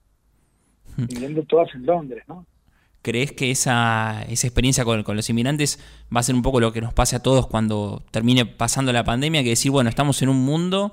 hmm. 0.97 1.06
viviendo 1.06 1.42
todas 1.44 1.75
en 1.75 1.87
Londres, 1.87 2.25
¿no? 2.28 2.47
¿Crees 3.00 3.32
que 3.32 3.50
esa, 3.50 4.23
esa 4.28 4.47
experiencia 4.47 4.85
con, 4.85 5.02
con, 5.04 5.16
los 5.16 5.30
inmigrantes 5.30 5.78
va 6.14 6.20
a 6.20 6.23
ser 6.23 6.35
un 6.35 6.42
poco 6.42 6.61
lo 6.61 6.73
que 6.73 6.80
nos 6.80 6.92
pase 6.92 7.16
a 7.16 7.23
todos 7.23 7.47
cuando 7.47 8.02
termine 8.11 8.44
pasando 8.44 8.92
la 8.92 9.04
pandemia? 9.04 9.42
Que 9.42 9.50
decir, 9.50 9.70
bueno, 9.70 9.88
estamos 9.88 10.20
en 10.20 10.28
un 10.28 10.44
mundo 10.44 10.92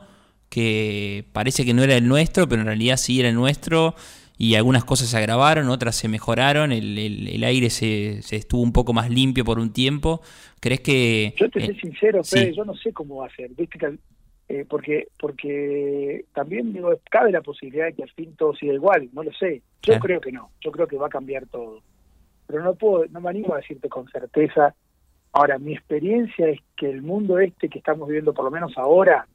que 0.50 1.26
parece 1.34 1.66
que 1.66 1.74
no 1.74 1.84
era 1.84 1.96
el 1.96 2.08
nuestro, 2.08 2.48
pero 2.48 2.62
en 2.62 2.68
realidad 2.68 2.98
sí 2.98 3.20
era 3.20 3.30
el 3.30 3.36
nuestro 3.36 3.96
y 4.38 4.56
algunas 4.56 4.84
cosas 4.84 5.10
se 5.10 5.18
agravaron, 5.18 5.70
otras 5.70 5.96
se 5.96 6.08
mejoraron, 6.08 6.72
el, 6.72 6.98
el, 6.98 7.44
aire 7.44 7.70
se, 7.70 8.22
se, 8.22 8.36
estuvo 8.36 8.62
un 8.62 8.74
poco 8.74 8.94
más 8.94 9.10
limpio 9.10 9.46
por 9.46 9.60
un 9.60 9.72
tiempo. 9.72 10.22
¿Crees 10.60 10.82
que...? 10.82 11.34
Yo 11.38 11.50
te 11.50 11.66
soy 11.66 11.76
eh, 11.76 11.80
sincero, 11.80 12.22
yo 12.54 12.66
no 12.66 12.76
sé 12.76 12.92
cómo 12.92 13.18
va 13.18 13.28
a 13.28 13.36
ser, 13.36 13.52
eh, 14.48 14.64
porque 14.70 15.08
porque 15.20 16.26
también 16.34 16.72
digo 16.72 16.94
cabe 17.10 17.32
la 17.32 17.42
posibilidad 17.42 17.86
de 17.86 17.94
que 17.94 18.04
al 18.04 18.12
fin 18.12 18.36
todo 18.36 18.54
siga 18.56 18.74
igual, 18.74 19.10
no 19.12 19.24
lo 19.24 19.34
sé. 19.34 19.64
Yo 19.82 20.00
creo 20.00 20.22
que 20.22 20.32
no, 20.32 20.52
yo 20.62 20.72
creo 20.72 20.88
que 20.88 20.98
va 20.98 21.08
a 21.08 21.10
cambiar 21.10 21.48
todo. 21.48 21.82
Pero 22.46 22.64
no 22.64 22.76
puedo, 22.76 23.06
no 23.08 23.22
me 23.22 23.30
animo 23.30 23.54
a 23.54 23.58
decirte 23.58 23.90
con 23.90 24.08
certeza. 24.10 24.76
Ahora, 25.32 25.58
mi 25.58 25.74
experiencia 25.74 26.48
es 26.48 26.60
que 26.78 26.90
el 26.90 27.02
mundo 27.02 27.40
este 27.40 27.70
que 27.70 27.80
estamos 27.80 28.08
viviendo, 28.08 28.34
por 28.34 28.46
lo 28.46 28.52
menos 28.52 28.78
ahora, 28.78 29.28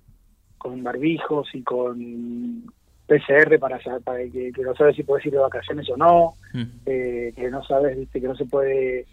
con 0.59 0.83
barbijos 0.83 1.49
y 1.55 1.63
con 1.63 2.73
PCR 3.11 3.59
para, 3.59 3.81
para 4.05 4.19
que, 4.31 4.53
no 4.59 4.75
sabes 4.77 4.95
si 4.95 5.03
puedes 5.03 5.27
ir 5.27 5.33
de 5.33 5.39
vacaciones 5.39 5.89
o 5.91 5.97
no, 5.97 6.35
mm. 6.53 6.63
eh, 6.87 7.33
que 7.35 7.51
no 7.51 7.65
sabes, 7.65 7.99
viste, 7.99 8.21
que 8.21 8.29
no 8.29 8.37
se 8.37 8.45
puede 8.45 9.07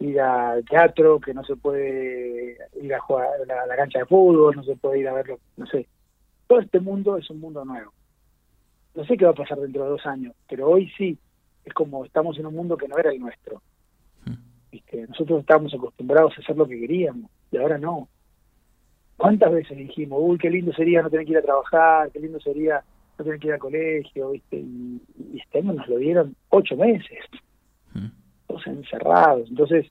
ir 0.00 0.18
al 0.18 0.64
teatro, 0.64 1.20
que 1.20 1.34
no 1.34 1.44
se 1.44 1.54
puede 1.56 2.56
ir 2.80 2.94
a 2.94 3.00
jugar 3.00 3.28
a 3.42 3.66
la, 3.66 3.76
cancha 3.76 3.98
de 3.98 4.06
fútbol, 4.06 4.56
no 4.56 4.64
se 4.64 4.76
puede 4.76 5.00
ir 5.00 5.08
a 5.08 5.12
verlo, 5.12 5.38
no 5.58 5.66
sé. 5.66 5.86
Todo 6.46 6.60
este 6.60 6.80
mundo 6.80 7.18
es 7.18 7.28
un 7.28 7.40
mundo 7.40 7.64
nuevo. 7.66 7.92
No 8.94 9.04
sé 9.04 9.16
qué 9.16 9.26
va 9.26 9.32
a 9.32 9.34
pasar 9.34 9.58
dentro 9.58 9.84
de 9.84 9.90
dos 9.90 10.06
años, 10.06 10.34
pero 10.48 10.70
hoy 10.70 10.90
sí, 10.96 11.18
es 11.64 11.74
como 11.74 12.04
estamos 12.04 12.38
en 12.38 12.46
un 12.46 12.54
mundo 12.54 12.78
que 12.78 12.88
no 12.88 12.96
era 12.96 13.10
el 13.10 13.20
nuestro. 13.20 13.60
Mm. 14.24 14.34
¿Viste? 14.72 15.06
Nosotros 15.06 15.40
estábamos 15.40 15.74
acostumbrados 15.74 16.32
a 16.38 16.40
hacer 16.40 16.56
lo 16.56 16.66
que 16.66 16.80
queríamos 16.80 17.30
y 17.52 17.58
ahora 17.58 17.76
no. 17.76 18.08
¿Cuántas 19.18 19.52
veces 19.52 19.76
dijimos, 19.76 20.18
uy, 20.22 20.38
qué 20.38 20.48
lindo 20.48 20.72
sería 20.72 21.02
no 21.02 21.10
tener 21.10 21.26
que 21.26 21.32
ir 21.32 21.38
a 21.38 21.42
trabajar, 21.42 22.10
qué 22.10 22.20
lindo 22.20 22.40
sería 22.40 22.82
no 23.18 23.24
tener 23.24 23.40
que 23.40 23.48
ir 23.48 23.52
al 23.54 23.58
colegio, 23.58 24.30
¿viste? 24.30 24.56
Y, 24.56 25.00
este 25.38 25.58
año 25.58 25.72
nos 25.72 25.88
lo 25.88 25.98
dieron 25.98 26.34
ocho 26.48 26.76
meses, 26.76 27.18
mm. 27.92 28.06
todos 28.46 28.66
encerrados. 28.66 29.48
Entonces, 29.48 29.86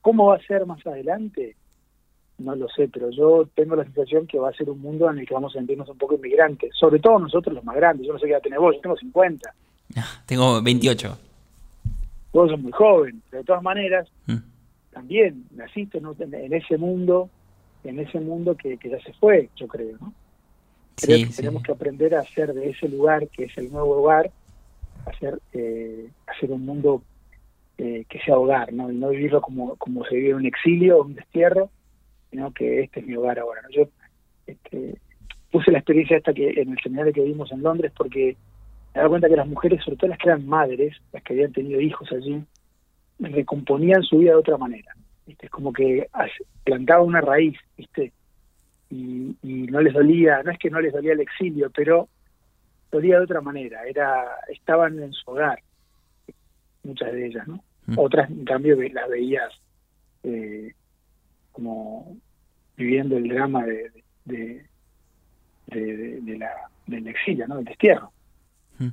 ¿cómo 0.00 0.26
va 0.26 0.36
a 0.36 0.46
ser 0.46 0.66
más 0.66 0.84
adelante? 0.86 1.56
No 2.38 2.54
lo 2.54 2.68
sé, 2.68 2.88
pero 2.88 3.10
yo 3.10 3.48
tengo 3.54 3.76
la 3.76 3.84
sensación 3.84 4.26
que 4.26 4.38
va 4.38 4.50
a 4.50 4.54
ser 4.54 4.68
un 4.70 4.80
mundo 4.80 5.10
en 5.10 5.18
el 5.18 5.26
que 5.26 5.34
vamos 5.34 5.54
a 5.54 5.58
sentirnos 5.58 5.88
un 5.88 5.98
poco 5.98 6.14
inmigrantes, 6.16 6.74
sobre 6.78 6.98
todo 6.98 7.18
nosotros 7.18 7.54
los 7.54 7.64
más 7.64 7.76
grandes. 7.76 8.06
Yo 8.06 8.12
no 8.12 8.18
sé 8.18 8.26
qué 8.26 8.32
edad 8.32 8.42
tenés 8.42 8.58
vos, 8.58 8.74
yo 8.74 8.80
tengo 8.80 8.96
50. 8.96 9.54
Tengo 10.26 10.62
28. 10.62 11.18
Vos 12.32 12.50
sos 12.50 12.60
muy 12.60 12.72
joven, 12.72 13.22
pero 13.30 13.42
de 13.42 13.46
todas 13.46 13.62
maneras, 13.62 14.08
mm. 14.26 14.36
también 14.92 15.44
naciste 15.50 15.98
en 15.98 16.52
ese 16.52 16.78
mundo, 16.78 17.28
en 17.84 17.98
ese 17.98 18.20
mundo 18.20 18.56
que, 18.56 18.78
que 18.78 18.90
ya 18.90 19.00
se 19.02 19.12
fue, 19.14 19.50
yo 19.56 19.68
creo, 19.68 19.98
¿no? 20.00 20.14
Creo 20.96 21.28
que 21.28 21.34
tenemos 21.34 21.62
que 21.62 21.72
aprender 21.72 22.14
a 22.14 22.20
hacer 22.20 22.52
de 22.52 22.70
ese 22.70 22.88
lugar, 22.88 23.28
que 23.28 23.44
es 23.44 23.58
el 23.58 23.72
nuevo 23.72 23.98
hogar, 23.98 24.30
hacer, 25.06 25.38
eh, 25.52 26.08
hacer 26.26 26.50
un 26.50 26.64
mundo 26.64 27.02
eh, 27.78 28.04
que 28.08 28.20
sea 28.20 28.38
hogar, 28.38 28.72
¿no? 28.72 28.90
Y 28.90 28.96
no 28.96 29.08
vivirlo 29.08 29.40
como, 29.40 29.76
como 29.76 30.04
se 30.04 30.16
vive 30.16 30.30
en 30.30 30.36
un 30.36 30.46
exilio 30.46 30.98
o 30.98 31.04
un 31.04 31.14
destierro, 31.14 31.70
sino 32.30 32.52
que 32.52 32.80
este 32.80 33.00
es 33.00 33.06
mi 33.06 33.16
hogar 33.16 33.38
ahora. 33.38 33.62
Yo 33.70 33.88
este, 34.46 34.98
puse 35.50 35.70
la 35.70 35.78
experiencia 35.78 36.16
esta 36.16 36.32
que 36.32 36.48
en 36.50 36.72
el 36.72 36.78
seminario 36.82 37.12
que 37.12 37.22
vimos 37.22 37.50
en 37.52 37.62
Londres 37.62 37.92
porque 37.96 38.36
me 38.94 38.98
daba 38.98 39.08
cuenta 39.08 39.28
que 39.28 39.36
las 39.36 39.48
mujeres, 39.48 39.82
sobre 39.82 39.96
todo 39.96 40.10
las 40.10 40.18
que 40.18 40.28
eran 40.28 40.46
madres, 40.46 40.96
las 41.12 41.22
que 41.22 41.32
habían 41.32 41.52
tenido 41.52 41.80
hijos 41.80 42.10
allí, 42.12 42.42
recomponían 43.18 44.02
su 44.02 44.18
vida 44.18 44.32
de 44.32 44.38
otra 44.38 44.58
manera. 44.58 44.94
¿viste? 45.26 45.46
Es 45.46 45.52
como 45.52 45.72
que 45.72 46.08
plantaban 46.64 47.06
una 47.06 47.20
raíz, 47.20 47.58
¿viste? 47.76 48.12
Y, 48.92 49.66
no 49.70 49.80
les 49.80 49.94
dolía, 49.94 50.42
no 50.42 50.50
es 50.50 50.58
que 50.58 50.70
no 50.70 50.80
les 50.80 50.92
dolía 50.92 51.12
el 51.12 51.20
exilio, 51.20 51.70
pero 51.70 52.08
dolía 52.90 53.16
de 53.16 53.24
otra 53.24 53.40
manera, 53.40 53.82
era 53.86 54.24
estaban 54.48 54.98
en 54.98 55.12
su 55.12 55.30
hogar, 55.30 55.62
muchas 56.82 57.12
de 57.12 57.26
ellas, 57.26 57.48
¿no? 57.48 57.64
Mm. 57.86 57.98
Otras, 57.98 58.30
en 58.30 58.44
cambio, 58.44 58.76
las 58.92 59.08
veías 59.08 59.50
eh, 60.24 60.74
como 61.52 62.16
viviendo 62.76 63.16
el 63.16 63.28
drama 63.28 63.64
de, 63.64 63.90
de, 64.24 64.66
de, 65.68 66.38
la, 66.38 66.50
del 66.86 67.06
exilio, 67.06 67.46
¿no? 67.46 67.56
Del 67.56 67.64
destierro. 67.64 68.12
Mm. 68.78 68.88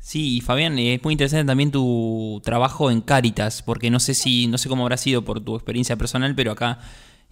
Sí, 0.00 0.40
Fabián, 0.40 0.76
es 0.80 1.02
muy 1.04 1.12
interesante 1.12 1.46
también 1.46 1.70
tu 1.70 2.40
trabajo 2.44 2.90
en 2.90 3.02
Cáritas, 3.02 3.62
porque 3.62 3.88
no 3.88 4.00
sé 4.00 4.14
si, 4.14 4.48
no 4.48 4.58
sé 4.58 4.68
cómo 4.68 4.82
habrá 4.82 4.96
sido 4.96 5.24
por 5.24 5.38
tu 5.44 5.54
experiencia 5.54 5.94
personal, 5.96 6.34
pero 6.34 6.50
acá 6.50 6.80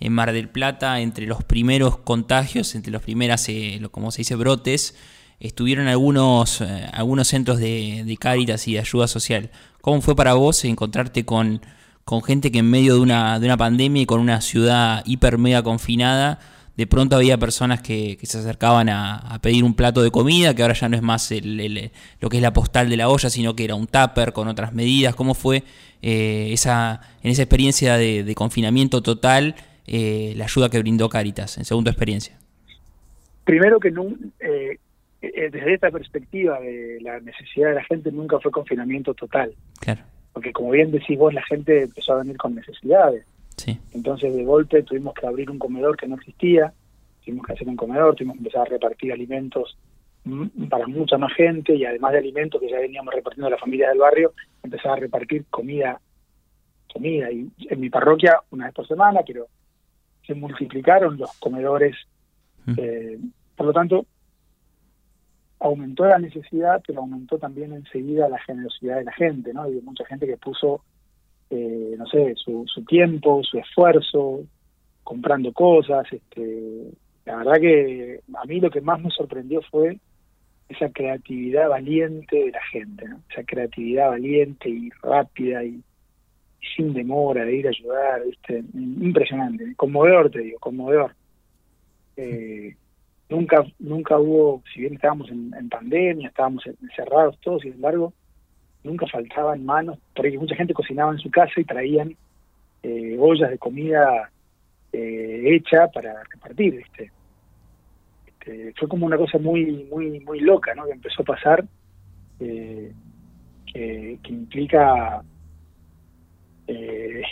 en 0.01 0.13
Mar 0.15 0.33
del 0.33 0.49
Plata, 0.49 1.01
entre 1.01 1.27
los 1.27 1.45
primeros 1.45 1.99
contagios, 1.99 2.75
entre 2.75 2.91
los 2.91 3.03
primeras, 3.03 3.49
eh, 3.49 3.81
como 3.91 4.11
se 4.11 4.23
dice, 4.23 4.35
brotes, 4.35 4.95
estuvieron 5.41 5.89
algunos, 5.89 6.63
eh, 6.63 6.89
algunos 6.93 7.29
centros 7.29 7.59
de, 7.59 8.03
de 8.05 8.17
Cáritas 8.17 8.67
y 8.67 8.75
de 8.75 8.81
ayuda 8.81 9.07
social. 9.07 9.51
¿Cómo 9.83 10.01
fue 10.01 10.17
para 10.17 10.35
vos 10.35 10.65
encontrarte 10.65 11.25
con, 11.25 11.61
con 12.05 12.23
gente 12.23 12.51
que 12.51 12.59
en 12.59 12.71
medio 12.71 12.95
de 12.95 13.01
una, 13.01 13.39
de 13.39 13.47
una 13.47 13.59
pandemia 13.59 14.03
y 14.03 14.07
con 14.07 14.21
una 14.21 14.41
ciudad 14.41 15.03
hiper 15.05 15.37
mega 15.37 15.63
confinada, 15.63 16.39
de 16.77 16.87
pronto 16.87 17.15
había 17.15 17.37
personas 17.37 17.83
que, 17.83 18.19
se 18.23 18.39
acercaban 18.39 18.89
a, 18.89 19.39
pedir 19.43 19.65
un 19.65 19.75
plato 19.75 20.01
de 20.01 20.11
comida, 20.11 20.55
que 20.55 20.63
ahora 20.63 20.73
ya 20.73 20.89
no 20.89 20.97
es 20.97 21.03
más 21.03 21.31
el, 21.31 21.93
lo 22.21 22.29
que 22.31 22.39
es 22.39 22.43
la 22.43 22.55
postal 22.55 22.89
de 22.89 22.97
la 22.97 23.11
olla, 23.11 23.29
sino 23.29 23.55
que 23.55 23.65
era 23.65 23.75
un 23.75 23.87
tupper 23.87 24.33
con 24.33 24.49
otras 24.49 24.73
medidas. 24.73 25.15
¿Cómo 25.15 25.35
fue 25.35 25.63
eh, 26.01 26.49
esa, 26.53 27.03
en 27.23 27.33
esa 27.33 27.43
experiencia 27.43 27.99
de 27.99 28.35
confinamiento 28.35 29.03
total 29.03 29.57
eh, 29.93 30.35
la 30.37 30.45
ayuda 30.45 30.69
que 30.69 30.79
brindó 30.79 31.09
Caritas, 31.09 31.59
en 31.59 31.65
segunda 31.65 31.91
experiencia? 31.91 32.39
Primero 33.43 33.81
que 33.81 33.89
eh, 33.89 34.79
eh, 35.21 35.51
desde 35.51 35.75
esta 35.75 35.91
perspectiva 35.91 36.61
de 36.61 36.99
la 37.01 37.19
necesidad 37.19 37.71
de 37.71 37.75
la 37.75 37.83
gente 37.83 38.13
nunca 38.13 38.39
fue 38.39 38.53
confinamiento 38.53 39.15
total. 39.15 39.53
Claro. 39.81 40.03
Porque 40.33 40.53
como 40.53 40.71
bien 40.71 40.93
decís 40.93 41.19
vos, 41.19 41.35
la 41.35 41.43
gente 41.43 41.83
empezó 41.83 42.13
a 42.13 42.19
venir 42.19 42.37
con 42.37 42.55
necesidades. 42.55 43.27
Sí. 43.57 43.81
Entonces 43.93 44.33
de 44.33 44.45
golpe 44.45 44.85
tuvimos 44.85 45.13
que 45.13 45.27
abrir 45.27 45.51
un 45.51 45.59
comedor 45.59 45.97
que 45.97 46.07
no 46.07 46.15
existía, 46.15 46.73
tuvimos 47.25 47.45
que 47.45 47.55
hacer 47.55 47.67
un 47.67 47.77
comedor, 47.77 48.15
tuvimos 48.15 48.37
que 48.37 48.43
empezar 48.43 48.63
a 48.63 48.71
repartir 48.71 49.13
alimentos 49.13 49.77
para 50.69 50.87
mucha 50.87 51.19
más 51.19 51.33
gente 51.35 51.75
y 51.75 51.85
además 51.85 52.13
de 52.13 52.19
alimentos 52.19 52.61
que 52.61 52.71
ya 52.71 52.79
veníamos 52.79 53.13
repartiendo 53.13 53.49
a 53.49 53.51
la 53.51 53.59
familia 53.59 53.89
del 53.89 53.99
barrio, 53.99 54.35
empezar 54.63 54.93
a 54.93 54.97
repartir 54.97 55.47
comida, 55.51 56.01
comida. 56.93 57.33
Y 57.33 57.51
en 57.69 57.81
mi 57.81 57.91
parroquia, 57.91 58.39
una 58.51 58.67
vez 58.67 58.75
por 58.75 58.87
semana, 58.87 59.23
pero 59.27 59.49
se 60.31 60.35
multiplicaron 60.37 61.19
los 61.19 61.33
comedores. 61.41 61.97
Mm. 62.67 62.75
Eh, 62.77 63.19
por 63.57 63.67
lo 63.67 63.73
tanto, 63.73 64.07
aumentó 65.59 66.05
la 66.07 66.19
necesidad, 66.19 66.81
pero 66.87 67.01
aumentó 67.01 67.37
también 67.39 67.73
enseguida 67.73 68.29
la 68.29 68.39
generosidad 68.39 68.99
de 68.99 69.05
la 69.05 69.13
gente, 69.13 69.53
¿no? 69.53 69.65
Hay 69.65 69.81
mucha 69.83 70.05
gente 70.07 70.27
que 70.27 70.37
puso, 70.37 70.85
eh, 71.51 71.95
no 71.99 72.07
sé, 72.07 72.35
su, 72.37 72.65
su 72.73 72.85
tiempo, 72.85 73.43
su 73.43 73.59
esfuerzo, 73.59 74.45
comprando 75.03 75.53
cosas. 75.53 76.07
Este, 76.13 76.93
la 77.25 77.37
verdad 77.37 77.61
que 77.61 78.21
a 78.35 78.45
mí 78.47 78.61
lo 78.61 78.71
que 78.71 78.81
más 78.81 79.01
me 79.01 79.11
sorprendió 79.11 79.61
fue 79.63 79.99
esa 80.69 80.89
creatividad 80.91 81.69
valiente 81.69 82.37
de 82.37 82.53
la 82.53 82.63
gente, 82.71 83.09
¿no? 83.09 83.21
esa 83.29 83.43
creatividad 83.43 84.11
valiente 84.11 84.69
y 84.69 84.91
rápida 85.03 85.65
y, 85.65 85.83
sin 86.77 86.93
demora 86.93 87.45
de 87.45 87.57
ir 87.57 87.67
a 87.67 87.71
ayudar, 87.71 88.23
¿viste? 88.25 88.63
impresionante, 88.75 89.75
conmovedor 89.77 90.31
te 90.31 90.41
digo, 90.41 90.59
conmovedor. 90.59 91.15
Eh, 92.17 92.77
nunca 93.29 93.65
nunca 93.79 94.19
hubo, 94.19 94.63
si 94.73 94.81
bien 94.81 94.95
estábamos 94.95 95.31
en, 95.31 95.69
pandemia, 95.69 96.29
estábamos 96.29 96.65
encerrados 96.67 97.39
todos, 97.41 97.63
sin 97.63 97.73
embargo, 97.73 98.13
nunca 98.85 99.07
faltaban 99.07 99.65
manos, 99.65 99.99
porque 100.15 100.39
mucha 100.39 100.57
gente 100.57 100.75
cocinaba 100.75 101.13
en 101.13 101.19
su 101.19 101.31
casa 101.31 101.53
y 101.57 101.65
traían 101.65 102.17
eh, 102.83 103.17
ollas 103.19 103.51
de 103.51 103.59
comida 103.59 104.31
eh, 104.93 105.43
hecha 105.47 105.89
para 105.89 106.23
repartir, 106.25 106.77
¿viste? 106.77 107.11
Este, 108.27 108.73
fue 108.79 108.89
como 108.89 109.07
una 109.07 109.17
cosa 109.17 109.39
muy 109.39 109.87
muy 109.91 110.21
muy 110.21 110.41
loca, 110.41 110.75
¿no? 110.75 110.87
Que 110.87 110.93
empezó 110.93 111.23
a 111.23 111.27
pasar, 111.27 111.65
eh, 112.41 112.93
que, 113.73 114.19
implica 114.29 115.23
eh, 116.71 117.23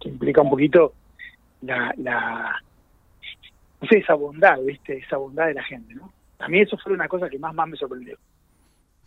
que 0.00 0.08
implica 0.08 0.42
un 0.42 0.50
poquito 0.50 0.94
la, 1.62 1.92
la 1.96 2.62
no 3.80 3.88
sé, 3.88 3.98
esa 3.98 4.14
bondad, 4.14 4.58
¿viste? 4.64 4.98
Esa 4.98 5.16
bondad 5.16 5.46
de 5.46 5.54
la 5.54 5.64
gente, 5.64 5.94
¿no? 5.94 6.12
A 6.38 6.48
mí 6.48 6.60
eso 6.60 6.76
fue 6.78 6.92
una 6.92 7.08
cosa 7.08 7.28
que 7.28 7.38
más, 7.38 7.54
más 7.54 7.68
me 7.68 7.76
sorprendió. 7.76 8.16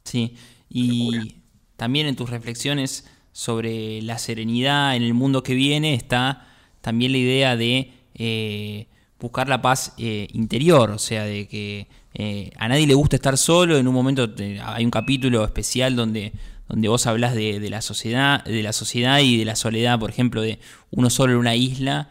Sí, 0.04 0.36
y 0.70 1.36
también 1.76 2.08
en 2.08 2.16
tus 2.16 2.30
reflexiones 2.30 3.10
sobre 3.32 4.02
la 4.02 4.18
serenidad 4.20 4.96
en 4.96 5.04
el 5.04 5.14
mundo 5.14 5.42
que 5.42 5.56
viene 5.56 5.96
está 5.96 6.48
también 6.82 7.12
la 7.12 7.18
idea 7.18 7.56
de 7.56 7.92
eh, 8.14 8.88
buscar 9.20 9.50
la 9.50 9.62
paz 9.62 9.96
eh, 9.98 10.28
interior, 10.34 10.92
o 10.92 11.00
sea, 11.00 11.24
de 11.24 11.48
que 11.48 11.88
eh, 12.14 12.52
a 12.58 12.68
nadie 12.68 12.86
le 12.86 12.94
gusta 12.94 13.16
estar 13.16 13.38
solo. 13.38 13.78
En 13.78 13.88
un 13.88 13.94
momento 13.94 14.30
hay 14.64 14.86
un 14.86 14.92
capítulo 14.92 15.44
especial 15.44 15.96
donde, 15.96 16.34
donde 16.67 16.88
vos 16.88 17.05
hablas 17.08 17.36
de, 17.36 17.60
la 17.70 17.82
sociedad, 17.82 18.43
de 18.46 18.63
la 18.63 18.74
sociedad 18.74 19.20
y 19.20 19.38
de 19.38 19.46
la 19.46 19.55
soledad, 19.55 20.00
por 20.00 20.10
ejemplo, 20.10 20.41
de 20.41 20.60
uno 20.91 21.10
solo 21.10 21.34
en 21.34 21.39
una 21.39 21.55
isla. 21.55 22.10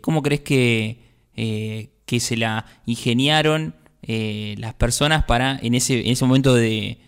¿Cómo 0.00 0.22
crees 0.22 0.40
que, 0.40 1.00
que 1.34 2.20
se 2.20 2.36
la 2.36 2.66
ingeniaron 2.86 3.74
las 4.02 4.74
personas 4.74 5.24
para 5.24 5.58
en 5.62 5.74
ese, 5.74 6.00
en 6.00 6.12
ese 6.12 6.24
momento 6.24 6.54
de, 6.54 6.98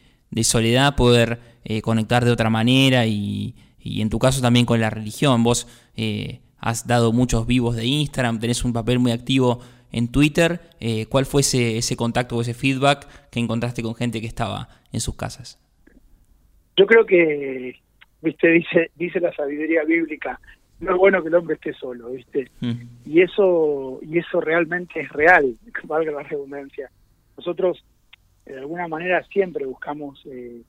soledad 0.42 0.94
poder 0.94 1.40
conectar 1.82 2.24
de 2.24 2.30
otra 2.30 2.50
manera 2.50 3.06
y, 3.06 3.54
y, 3.80 4.00
en 4.02 4.10
tu 4.10 4.18
caso 4.18 4.40
también 4.40 4.66
con 4.66 4.80
la 4.80 4.90
religión? 4.90 5.42
Vos 5.42 5.66
has 6.58 6.86
dado 6.86 7.12
muchos 7.12 7.46
vivos 7.46 7.76
de 7.76 7.86
Instagram, 7.86 8.38
tenés 8.38 8.64
un 8.64 8.72
papel 8.72 8.98
muy 8.98 9.12
activo 9.12 9.60
en 9.92 10.08
Twitter. 10.08 10.70
Eh, 10.80 11.06
¿Cuál 11.06 11.26
fue 11.26 11.42
ese, 11.42 11.78
ese 11.78 11.96
contacto 11.96 12.36
o 12.36 12.40
ese 12.40 12.54
feedback 12.54 13.08
que 13.30 13.40
encontraste 13.40 13.82
con 13.82 13.94
gente 13.94 14.20
que 14.20 14.26
estaba 14.26 14.68
en 14.92 15.00
sus 15.00 15.14
casas? 15.14 15.58
Yo 16.78 16.86
creo 16.86 17.04
que, 17.04 17.74
viste, 18.22 18.48
dice, 18.48 18.90
dice 18.94 19.18
la 19.18 19.32
sabiduría 19.32 19.82
bíblica, 19.82 20.38
no 20.78 20.92
es 20.92 20.96
bueno 20.96 21.20
que 21.20 21.28
el 21.28 21.34
hombre 21.34 21.56
esté 21.56 21.72
solo, 21.74 22.10
viste. 22.10 22.48
Y 23.04 23.20
eso, 23.20 23.98
y 24.00 24.18
eso 24.18 24.40
realmente 24.40 25.00
es 25.00 25.08
real, 25.08 25.56
valga 25.84 26.12
la 26.12 26.22
redundancia. 26.22 26.88
Nosotros, 27.36 27.84
de 28.46 28.58
alguna 28.58 28.86
manera, 28.86 29.24
siempre 29.24 29.66
buscamos 29.66 30.22
eh, 30.26 30.62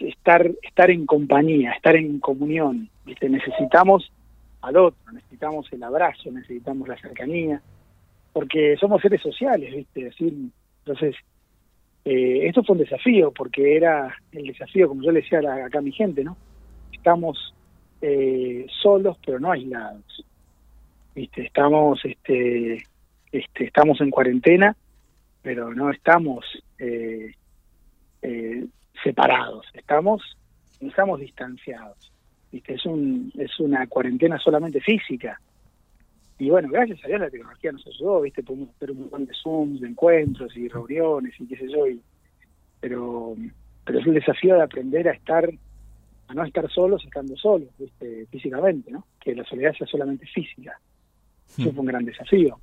estar, 0.00 0.50
estar 0.62 0.90
en 0.90 1.04
compañía, 1.04 1.72
estar 1.72 1.94
en 1.94 2.18
comunión, 2.18 2.88
viste. 3.04 3.28
Necesitamos 3.28 4.10
al 4.62 4.78
otro, 4.78 5.12
necesitamos 5.12 5.70
el 5.74 5.82
abrazo, 5.82 6.30
necesitamos 6.30 6.88
la 6.88 6.96
cercanía, 6.96 7.60
porque 8.32 8.78
somos 8.80 9.02
seres 9.02 9.20
sociales, 9.20 9.74
¿viste? 9.74 10.08
Así, 10.08 10.50
entonces, 10.86 11.16
eh, 12.10 12.48
esto 12.48 12.62
fue 12.62 12.72
un 12.72 12.80
desafío, 12.80 13.30
porque 13.32 13.76
era 13.76 14.16
el 14.32 14.46
desafío, 14.46 14.88
como 14.88 15.02
yo 15.02 15.12
le 15.12 15.20
decía 15.20 15.40
acá 15.40 15.78
a 15.78 15.82
mi 15.82 15.92
gente, 15.92 16.24
¿no? 16.24 16.38
Estamos 16.90 17.54
eh, 18.00 18.64
solos, 18.80 19.18
pero 19.26 19.38
no 19.38 19.52
aislados, 19.52 20.24
¿viste? 21.14 21.44
Estamos, 21.44 22.02
este, 22.02 22.82
este, 23.30 23.64
estamos 23.64 24.00
en 24.00 24.10
cuarentena, 24.10 24.74
pero 25.42 25.74
no 25.74 25.90
estamos 25.90 26.46
eh, 26.78 27.34
separados, 29.04 29.66
estamos, 29.74 30.22
estamos 30.80 31.20
distanciados. 31.20 32.10
Es, 32.50 32.86
un, 32.86 33.30
es 33.36 33.60
una 33.60 33.86
cuarentena 33.86 34.38
solamente 34.38 34.80
física. 34.80 35.38
Y 36.38 36.50
bueno, 36.50 36.68
gracias 36.70 37.04
a 37.04 37.08
Dios 37.08 37.20
la 37.20 37.30
tecnología 37.30 37.72
nos 37.72 37.86
ayudó, 37.86 38.20
¿viste? 38.20 38.42
Podemos 38.42 38.68
hacer 38.76 38.92
un 38.92 39.00
montón 39.00 39.26
de 39.26 39.32
Zooms, 39.42 39.80
de 39.80 39.88
encuentros 39.88 40.56
y 40.56 40.68
reuniones 40.68 41.34
y 41.38 41.46
qué 41.46 41.56
sé 41.56 41.68
yo. 41.68 41.84
pero, 42.80 43.34
pero 43.84 43.98
es 43.98 44.06
el 44.06 44.14
desafío 44.14 44.54
de 44.54 44.62
aprender 44.62 45.08
a 45.08 45.12
estar, 45.12 45.50
a 46.28 46.34
no 46.34 46.44
estar 46.44 46.70
solos 46.70 47.04
estando 47.04 47.36
solos, 47.36 47.68
¿viste? 47.78 48.26
Físicamente, 48.30 48.92
¿no? 48.92 49.04
Que 49.20 49.34
la 49.34 49.44
soledad 49.44 49.72
sea 49.76 49.86
solamente 49.88 50.26
física. 50.26 50.78
Eso 51.48 51.70
hmm. 51.70 51.74
fue 51.74 51.80
un 51.80 51.86
gran 51.86 52.04
desafío. 52.04 52.60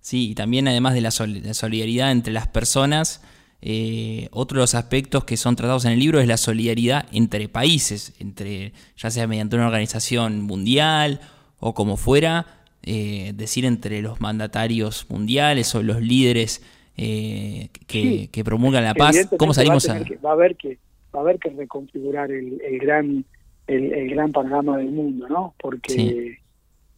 Sí, 0.00 0.30
y 0.30 0.34
también 0.34 0.66
además 0.66 0.94
de 0.94 1.02
la 1.02 1.10
solidaridad 1.10 2.10
entre 2.10 2.32
las 2.32 2.48
personas, 2.48 3.22
eh, 3.60 4.28
otro 4.30 4.56
de 4.56 4.62
los 4.62 4.74
aspectos 4.74 5.24
que 5.24 5.36
son 5.36 5.56
tratados 5.56 5.84
en 5.84 5.92
el 5.92 5.98
libro 5.98 6.20
es 6.20 6.26
la 6.26 6.38
solidaridad 6.38 7.06
entre 7.12 7.50
países, 7.50 8.14
entre 8.18 8.72
ya 8.96 9.10
sea 9.10 9.26
mediante 9.26 9.56
una 9.56 9.66
organización 9.66 10.40
mundial 10.40 11.20
o 11.60 11.74
como 11.74 11.96
fuera, 11.96 12.46
eh, 12.82 13.32
decir 13.34 13.64
entre 13.64 14.02
los 14.02 14.20
mandatarios 14.20 15.06
mundiales 15.10 15.74
o 15.74 15.82
los 15.82 16.00
líderes 16.00 16.62
eh, 16.96 17.68
que, 17.86 18.44
promulgan 18.44 18.84
la 18.84 18.94
paz. 18.94 19.28
¿Cómo 19.38 19.54
salimos 19.54 19.88
va 19.88 19.94
a, 19.94 20.20
va 20.24 20.30
a 20.30 20.32
haber 20.32 20.56
que 20.56 20.78
va 21.14 21.20
a 21.20 21.22
haber 21.22 21.38
que 21.38 21.50
reconfigurar 21.50 22.30
el, 22.30 22.60
gran 22.80 23.24
el, 23.66 24.10
gran 24.10 24.32
panorama 24.32 24.78
del 24.78 24.90
mundo, 24.90 25.28
¿no? 25.28 25.54
Porque 25.60 26.38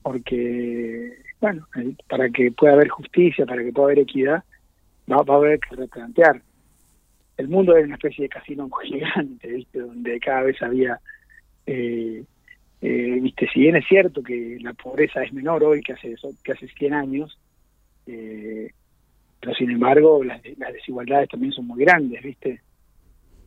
porque 0.03 1.13
bueno, 1.41 1.67
para 2.09 2.29
que 2.31 2.53
pueda 2.53 2.75
haber 2.75 2.89
justicia, 2.89 3.47
para 3.47 3.63
que 3.63 3.73
pueda 3.73 3.87
haber 3.87 4.01
equidad, 4.01 4.45
va, 5.11 5.23
va 5.23 5.35
a 5.35 5.39
haber 5.39 5.61
que 5.61 5.77
replantear 5.77 6.41
el 7.37 7.49
mundo 7.49 7.77
es 7.77 7.85
una 7.85 7.95
especie 7.95 8.25
de 8.25 8.29
casino 8.29 8.69
gigante, 8.83 9.49
¿viste? 9.49 9.81
Donde 9.81 10.21
cada 10.21 10.43
vez 10.43 10.61
había, 10.63 11.01
eh, 11.67 12.25
eh, 12.83 13.19
¿viste? 13.21 13.49
Si 13.53 13.61
bien 13.61 13.77
es 13.77 13.87
cierto 13.87 14.23
que 14.23 14.59
la 14.61 14.75
pobreza 14.75 15.23
es 15.23 15.33
menor 15.33 15.65
hoy 15.65 15.81
que 15.81 15.95
hace, 15.95 16.15
que 16.43 16.53
hace 16.53 16.69
100 16.69 16.95
años, 16.95 17.39
eh, 18.07 18.71
pero 19.41 19.55
sin 19.55 19.71
embargo 19.71 20.23
las, 20.23 20.43
desigualdades 20.43 21.29
también 21.29 21.53
son 21.53 21.67
muy 21.67 21.85
grandes, 21.85 22.23
¿viste? 22.23 22.61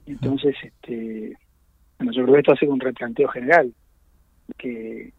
Entonces, 0.05 0.55
este, 0.63 1.37
bueno, 1.97 2.11
yo 2.11 2.23
creo 2.23 2.33
que 2.33 2.39
esto 2.39 2.53
hace 2.53 2.67
un 2.67 2.79
replanteo 2.79 3.27
general, 3.27 3.73
que, 4.57 5.11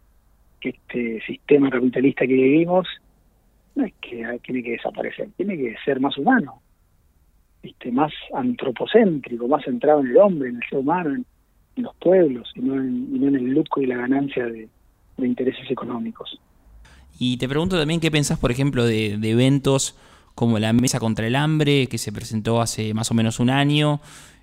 que 0.59 0.69
este 0.69 1.21
sistema 1.25 1.69
capitalista 1.69 2.25
que 2.25 2.33
vivimos 2.33 2.87
no 3.75 3.85
es 3.85 3.93
que 4.01 4.39
tiene 4.43 4.63
que 4.63 4.71
desaparecer, 4.71 5.29
tiene 5.37 5.57
que 5.57 5.75
ser 5.85 5.99
más 5.99 6.17
humano 6.17 6.61
más 7.91 8.11
antropocéntrico, 8.33 9.47
más 9.47 9.63
centrado 9.63 10.01
en 10.01 10.07
el 10.07 10.17
hombre, 10.17 10.49
en 10.49 10.57
el 10.57 10.69
ser 10.69 10.79
humano, 10.79 11.23
los 11.83 11.95
pueblos, 11.95 12.49
y 12.55 12.61
no 12.61 12.75
en, 12.75 13.35
el 13.35 13.51
lucro 13.51 13.81
y 13.81 13.85
la 13.85 13.97
ganancia 13.97 14.45
de, 14.45 14.67
intereses 15.17 15.69
económicos. 15.69 16.39
Y 17.19 17.37
te 17.37 17.49
pregunto 17.49 17.77
también 17.77 17.99
qué 17.99 18.11
pensás, 18.11 18.37
por 18.37 18.51
ejemplo, 18.51 18.85
de, 18.85 19.13
eventos 19.13 19.95
como 20.35 20.59
la 20.59 20.71
Mesa 20.73 20.99
contra 20.99 21.25
el 21.25 21.35
Hambre, 21.35 21.87
que 21.87 21.97
se 21.97 22.11
presentó 22.11 22.61
hace 22.61 22.93
más 22.93 23.09
o 23.09 23.15
menos 23.15 23.39
un 23.39 23.49
año, 23.49 23.99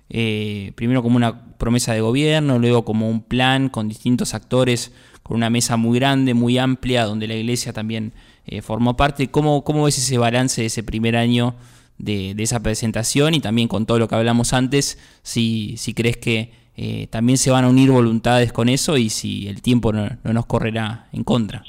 eh, 0.09 0.73
primero 0.75 1.01
como 1.01 1.15
una 1.15 1.57
promesa 1.57 1.93
de 1.93 2.01
gobierno, 2.01 2.59
luego 2.59 2.83
como 2.83 3.09
un 3.09 3.21
plan 3.21 3.69
con 3.69 3.87
distintos 3.87 4.33
actores, 4.33 4.93
con 5.23 5.37
una 5.37 5.49
mesa 5.49 5.77
muy 5.77 5.97
grande, 5.97 6.33
muy 6.33 6.57
amplia, 6.57 7.05
donde 7.05 7.27
la 7.27 7.35
iglesia 7.35 7.71
también 7.71 8.13
eh, 8.45 8.61
formó 8.61 8.97
parte. 8.97 9.31
¿Cómo, 9.31 9.63
¿Cómo 9.63 9.85
ves 9.85 9.97
ese 9.97 10.17
balance 10.17 10.61
de 10.61 10.67
ese 10.67 10.83
primer 10.83 11.15
año 11.15 11.55
de, 11.97 12.35
esa 12.37 12.61
presentación 12.61 13.33
y 13.33 13.39
también 13.39 13.67
con 13.67 13.85
todo 13.85 13.99
lo 13.99 14.07
que 14.07 14.15
hablamos 14.15 14.53
antes, 14.53 14.99
si, 15.23 15.75
si 15.77 15.93
crees 15.93 16.17
que 16.17 16.51
eh, 16.77 17.07
también 17.07 17.37
se 17.37 17.51
van 17.51 17.63
a 17.65 17.69
unir 17.69 17.91
voluntades 17.91 18.51
con 18.51 18.69
eso 18.69 18.97
y 18.97 19.09
si 19.09 19.47
el 19.47 19.61
tiempo 19.61 19.93
no, 19.93 20.09
nos 20.23 20.45
correrá 20.45 21.07
en 21.13 21.23
contra. 21.23 21.63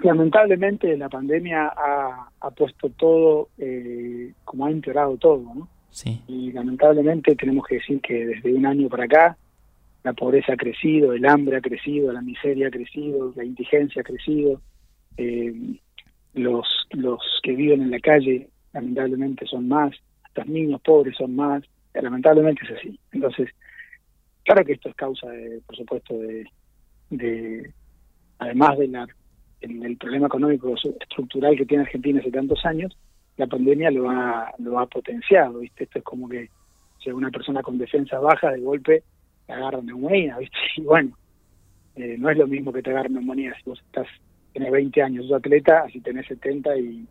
Lamentablemente 0.00 0.96
la 0.96 1.08
pandemia 1.08 1.68
ha, 1.68 2.28
ha 2.40 2.50
puesto 2.50 2.90
todo, 2.90 3.48
eh, 3.58 4.32
como 4.44 4.66
ha 4.66 4.70
empeorado 4.70 5.16
todo, 5.16 5.42
¿no? 5.54 5.68
Sí. 5.90 6.20
Y 6.28 6.52
lamentablemente 6.52 7.34
tenemos 7.36 7.66
que 7.66 7.76
decir 7.76 8.00
que 8.02 8.26
desde 8.26 8.52
un 8.52 8.66
año 8.66 8.88
para 8.88 9.04
acá 9.04 9.36
la 10.04 10.12
pobreza 10.12 10.52
ha 10.52 10.56
crecido, 10.56 11.14
el 11.14 11.26
hambre 11.26 11.56
ha 11.56 11.60
crecido, 11.62 12.12
la 12.12 12.20
miseria 12.20 12.68
ha 12.68 12.70
crecido, 12.70 13.32
la 13.34 13.44
indigencia 13.44 14.02
ha 14.02 14.04
crecido, 14.04 14.60
eh, 15.16 15.54
los, 16.34 16.66
los 16.90 17.20
que 17.42 17.52
viven 17.52 17.80
en 17.80 17.90
la 17.90 17.98
calle 17.98 18.48
lamentablemente 18.74 19.46
son 19.46 19.68
más, 19.68 19.96
los 20.34 20.46
niños 20.46 20.82
pobres 20.82 21.16
son 21.16 21.34
más, 21.34 21.64
lamentablemente 21.94 22.62
es 22.64 22.78
así. 22.78 23.00
Entonces, 23.12 23.48
claro 24.46 24.64
que 24.64 24.72
esto 24.72 24.88
es 24.88 24.94
causa, 24.94 25.28
de, 25.28 25.60
por 25.66 25.76
supuesto, 25.76 26.14
de, 27.10 27.72
además 28.38 28.78
de 28.78 28.88
la, 28.88 29.06
del 29.60 29.96
problema 29.96 30.28
económico 30.28 30.74
estructural 31.00 31.56
que 31.56 31.66
tiene 31.66 31.82
Argentina 31.82 32.20
hace 32.20 32.30
tantos 32.30 32.64
años, 32.64 32.96
la 33.36 33.46
pandemia 33.46 33.90
lo 33.90 34.08
ha, 34.08 34.54
lo 34.58 34.78
ha 34.78 34.86
potenciado, 34.86 35.58
¿viste? 35.58 35.84
Esto 35.84 35.98
es 35.98 36.04
como 36.04 36.28
que 36.28 36.48
si 37.02 37.10
una 37.10 37.30
persona 37.30 37.60
con 37.60 37.76
defensa 37.76 38.18
baja 38.18 38.52
de 38.52 38.60
golpe 38.60 39.02
te 39.46 39.52
agarra 39.52 39.82
neumonía, 39.82 40.38
¿viste? 40.38 40.56
Y 40.76 40.82
bueno, 40.82 41.16
eh, 41.96 42.16
no 42.18 42.30
es 42.30 42.38
lo 42.38 42.46
mismo 42.46 42.72
que 42.72 42.82
te 42.82 42.90
agarre 42.90 43.10
neumonía 43.10 43.54
si 43.56 43.68
vos 43.68 43.82
estás, 43.84 44.06
tenés 44.52 44.70
20 44.70 45.02
años, 45.02 45.26
sos 45.26 45.38
atleta, 45.38 45.80
así 45.86 46.00
tenés 46.00 46.26
70 46.28 46.78
y, 46.78 47.06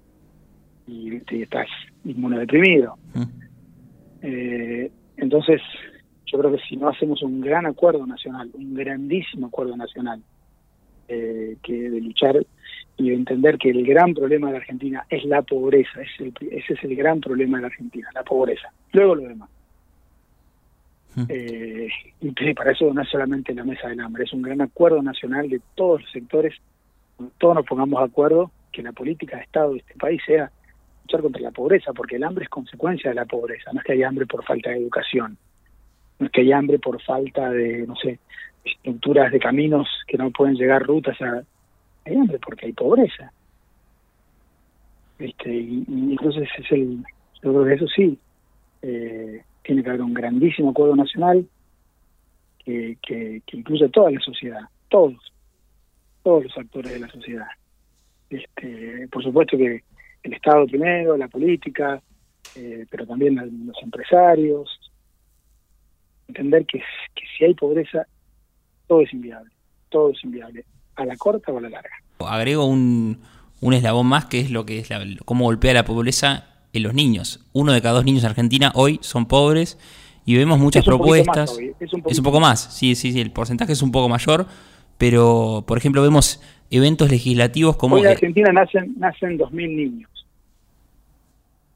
y, 0.88 1.22
estás 1.42 1.68
inmunodeprimido. 2.06 2.98
Mm. 3.14 3.24
Eh, 4.22 4.92
entonces, 5.18 5.62
yo 6.26 6.40
creo 6.40 6.52
que 6.52 6.64
si 6.68 6.76
no 6.76 6.90
hacemos 6.90 7.22
un 7.22 7.42
gran 7.42 7.66
acuerdo 7.66 8.06
nacional, 8.06 8.50
un 8.54 8.74
grandísimo 8.74 9.48
acuerdo 9.48 9.78
nacional, 9.78 10.22
eh, 11.08 11.58
que 11.62 11.90
de 11.90 12.02
luchar 12.02 12.46
y 12.98 13.10
de 13.10 13.16
entender 13.16 13.58
que 13.58 13.70
el 13.70 13.86
gran 13.86 14.14
problema 14.14 14.48
de 14.48 14.54
la 14.54 14.60
Argentina 14.60 15.06
es 15.10 15.24
la 15.26 15.42
pobreza, 15.44 16.02
es 16.02 16.10
ese 16.20 16.74
es 16.74 16.84
el 16.84 16.96
gran 16.96 17.20
problema 17.20 17.58
de 17.58 17.62
la 17.62 17.68
Argentina, 17.68 18.10
la 18.14 18.24
pobreza. 18.24 18.72
Luego 18.92 19.16
lo 19.16 19.28
demás. 19.28 19.50
Hmm. 21.14 21.26
Eh, 21.30 21.90
y 22.22 22.54
para 22.54 22.72
eso 22.72 22.92
no 22.94 23.02
es 23.02 23.10
solamente 23.10 23.54
la 23.54 23.64
mesa 23.64 23.88
del 23.88 24.00
hambre, 24.00 24.24
es 24.24 24.34
un 24.34 24.42
gran 24.42 24.62
acuerdo 24.62 25.02
nacional 25.02 25.48
de 25.48 25.62
todos 25.76 26.02
los 26.02 26.12
sectores, 26.12 26.56
todos 27.38 27.56
nos 27.56 27.66
pongamos 27.66 28.00
de 28.00 28.06
acuerdo 28.06 28.52
que 28.72 28.82
la 28.82 28.92
política 28.92 29.38
de 29.38 29.44
Estado 29.44 29.74
de 29.74 29.78
este 29.78 29.94
país 29.96 30.22
sea 30.26 30.52
luchar 31.04 31.22
contra 31.22 31.42
la 31.42 31.52
pobreza, 31.52 31.94
porque 31.94 32.16
el 32.16 32.24
hambre 32.24 32.46
es 32.46 32.50
consecuencia 32.50 33.12
de 33.12 33.16
la 33.16 33.26
pobreza, 33.26 33.72
no 33.72 33.80
es 33.80 33.86
que 33.86 33.94
haya 33.94 34.08
hambre 34.08 34.26
por 34.26 34.44
falta 34.44 34.72
de 34.72 34.78
educación, 34.78 35.38
no 36.20 36.26
es 36.26 36.32
que 36.32 36.42
haya 36.42 36.58
hambre 36.58 36.80
por 36.80 37.02
falta 37.02 37.50
de, 37.50 37.86
no 37.88 37.96
sé, 37.96 38.20
estructuras 38.64 39.32
de 39.32 39.40
caminos 39.40 39.88
que 40.08 40.18
no 40.18 40.32
pueden 40.32 40.56
llegar 40.56 40.84
rutas 40.84 41.20
a... 41.22 41.44
Hay 42.06 42.16
hambre 42.16 42.40
porque 42.40 42.68
hay 42.68 42.74
pobreza. 42.74 43.32
Este, 45.20 45.54
y, 45.54 45.86
entonces 45.88 46.48
es 46.58 46.72
el... 46.72 47.04
Yo 47.44 47.52
creo 47.52 47.66
que 47.66 47.74
eso 47.74 47.88
sí, 47.88 48.18
eh, 48.82 49.44
tiene 49.64 49.84
que 49.84 49.90
haber 49.90 50.02
un 50.02 50.14
grandísimo 50.14 50.72
acuerdo 50.72 50.96
nacional 50.96 51.46
que, 52.64 52.98
que, 53.02 53.42
que 53.46 53.58
incluya 53.58 53.88
toda 53.90 54.12
la 54.12 54.20
sociedad, 54.20 54.62
todos, 54.90 55.16
todos 56.24 56.44
los 56.44 56.58
actores 56.58 56.94
de 56.94 57.00
la 57.00 57.08
sociedad. 57.10 57.48
Este, 58.30 59.08
por 59.12 59.24
supuesto 59.24 59.58
que 59.58 59.84
el 60.24 60.34
Estado 60.34 60.66
primero, 60.66 61.16
la 61.18 61.28
política, 61.28 62.02
eh, 62.56 62.86
pero 62.90 63.06
también 63.06 63.36
los 63.36 63.82
empresarios. 63.84 64.85
Entender 66.28 66.66
que, 66.66 66.80
que 66.80 67.24
si 67.38 67.46
hay 67.46 67.54
pobreza, 67.54 68.06
todo 68.88 69.02
es 69.02 69.14
inviable, 69.14 69.52
todo 69.90 70.12
es 70.12 70.24
inviable, 70.24 70.66
a 70.96 71.06
la 71.06 71.16
corta 71.18 71.52
o 71.52 71.58
a 71.58 71.62
la 71.62 71.70
larga. 71.70 71.92
Agrego 72.20 72.66
un, 72.66 73.20
un 73.62 73.74
eslabón 73.74 74.08
más 74.08 74.26
que 74.26 74.40
es 74.40 74.52
lo 74.52 74.66
que 74.66 74.80
es 74.80 74.90
la, 74.90 75.04
cómo 75.26 75.46
golpea 75.46 75.74
la 75.74 75.86
pobreza 75.86 76.48
en 76.74 76.84
los 76.84 76.94
niños. 76.94 77.46
Uno 77.54 77.72
de 77.74 77.82
cada 77.82 77.96
dos 77.96 78.06
niños 78.06 78.24
en 78.24 78.30
Argentina 78.30 78.72
hoy 78.76 79.00
son 79.02 79.28
pobres 79.28 79.78
y 80.26 80.36
vemos 80.36 80.60
muchas 80.60 80.86
propuestas. 80.86 81.58
es, 81.80 81.94
un 81.94 82.04
es, 82.08 82.18
un 82.18 82.24
poco 82.24 82.40
más, 82.40 82.76
sí, 82.76 82.96
sí, 82.96 83.12
sí, 83.12 83.22
el 83.22 83.32
porcentaje 83.32 83.74
es 83.74 83.82
un 83.82 83.92
poco 83.92 84.10
mayor, 84.10 84.48
pero 84.98 85.64
por 85.68 85.78
ejemplo 85.78 86.02
vemos 86.02 86.42
eventos 86.72 87.12
legislativos 87.12 87.78
como... 87.78 87.96
Hoy 87.96 88.02
en 88.02 88.08
Argentina 88.08 88.52
nacen, 88.52 88.96
nacen 88.98 89.38
2.000 89.38 89.52
niños 89.52 90.10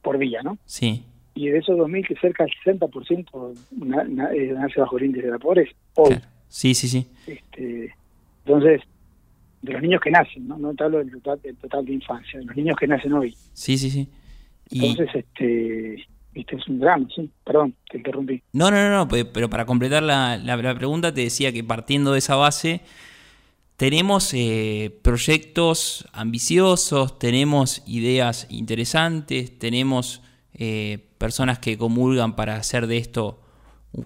por 0.01 0.17
día, 0.17 0.41
¿no? 0.41 0.57
Sí. 0.65 1.03
Y 1.39 1.47
de 1.47 1.59
esos 1.59 1.77
2.000 1.77 2.05
que 2.05 2.15
cerca 2.15 2.43
del 2.43 2.53
60% 2.65 3.53
eh, 4.33 4.53
nace 4.53 4.79
bajo 4.81 4.97
el 4.97 5.05
índice 5.05 5.27
de 5.27 5.31
la 5.31 5.39
pobreza. 5.39 5.71
Hoy. 5.95 6.19
Sí, 6.49 6.75
sí, 6.75 6.89
sí. 6.89 7.07
Este, 7.27 7.95
entonces, 8.43 8.81
de 9.61 9.71
los 9.71 9.81
niños 9.81 10.01
que 10.01 10.11
nacen, 10.11 10.49
¿no? 10.49 10.57
No 10.57 10.73
te 10.73 10.83
hablo 10.83 10.97
del 10.97 11.11
total, 11.11 11.39
total 11.61 11.85
de 11.85 11.93
infancia, 11.93 12.39
de 12.39 12.45
los 12.45 12.57
niños 12.57 12.75
que 12.77 12.87
nacen 12.87 13.13
hoy. 13.13 13.33
Sí, 13.53 13.77
sí, 13.77 13.89
sí. 13.89 14.09
Entonces, 14.69 15.07
este, 15.15 16.05
este 16.33 16.55
es 16.57 16.67
un 16.67 16.81
drama, 16.81 17.07
sí. 17.15 17.29
Perdón, 17.45 17.73
te 17.89 17.99
interrumpí. 17.99 18.43
No, 18.51 18.69
no, 18.69 18.89
no, 18.89 18.89
no 18.89 19.07
pero 19.07 19.49
para 19.49 19.65
completar 19.65 20.03
la, 20.03 20.35
la, 20.35 20.75
pregunta 20.75 21.13
te 21.13 21.21
decía 21.21 21.53
que 21.53 21.63
partiendo 21.63 22.11
de 22.11 22.19
esa 22.19 22.35
base, 22.35 22.81
tenemos 23.77 24.33
eh, 24.33 24.93
proyectos 25.03 26.05
ambiciosos, 26.11 27.17
tenemos 27.17 27.81
ideas 27.87 28.45
interesantes, 28.49 29.57
tenemos 29.57 30.21
eh, 30.53 31.05
personas 31.19 31.59
que 31.59 31.77
comulgan 31.77 32.35
para 32.35 32.55
hacer 32.55 32.87
de 32.87 32.97
esto 32.97 33.39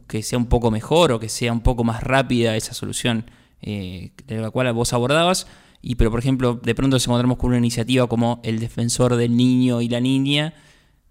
que 0.08 0.24
sea 0.24 0.38
un 0.38 0.48
poco 0.48 0.72
mejor 0.72 1.12
o 1.12 1.20
que 1.20 1.30
sea 1.30 1.54
un 1.54 1.62
poco 1.62 1.84
más 1.84 2.04
rápida 2.04 2.58
esa 2.58 2.74
solución 2.74 3.30
eh, 3.62 4.12
de 4.28 4.38
la 4.40 4.50
cual 4.50 4.72
vos 4.74 4.92
abordabas. 4.92 5.48
Y 5.82 5.96
pero 5.96 6.12
por 6.12 6.20
ejemplo, 6.20 6.60
de 6.62 6.76
pronto 6.76 6.96
nos 6.96 7.06
encontramos 7.06 7.38
con 7.38 7.50
una 7.50 7.58
iniciativa 7.58 8.08
como 8.08 8.42
el 8.44 8.60
defensor 8.60 9.16
del 9.16 9.36
niño 9.36 9.82
y 9.82 9.90
la 9.90 10.00
niña, 10.00 10.54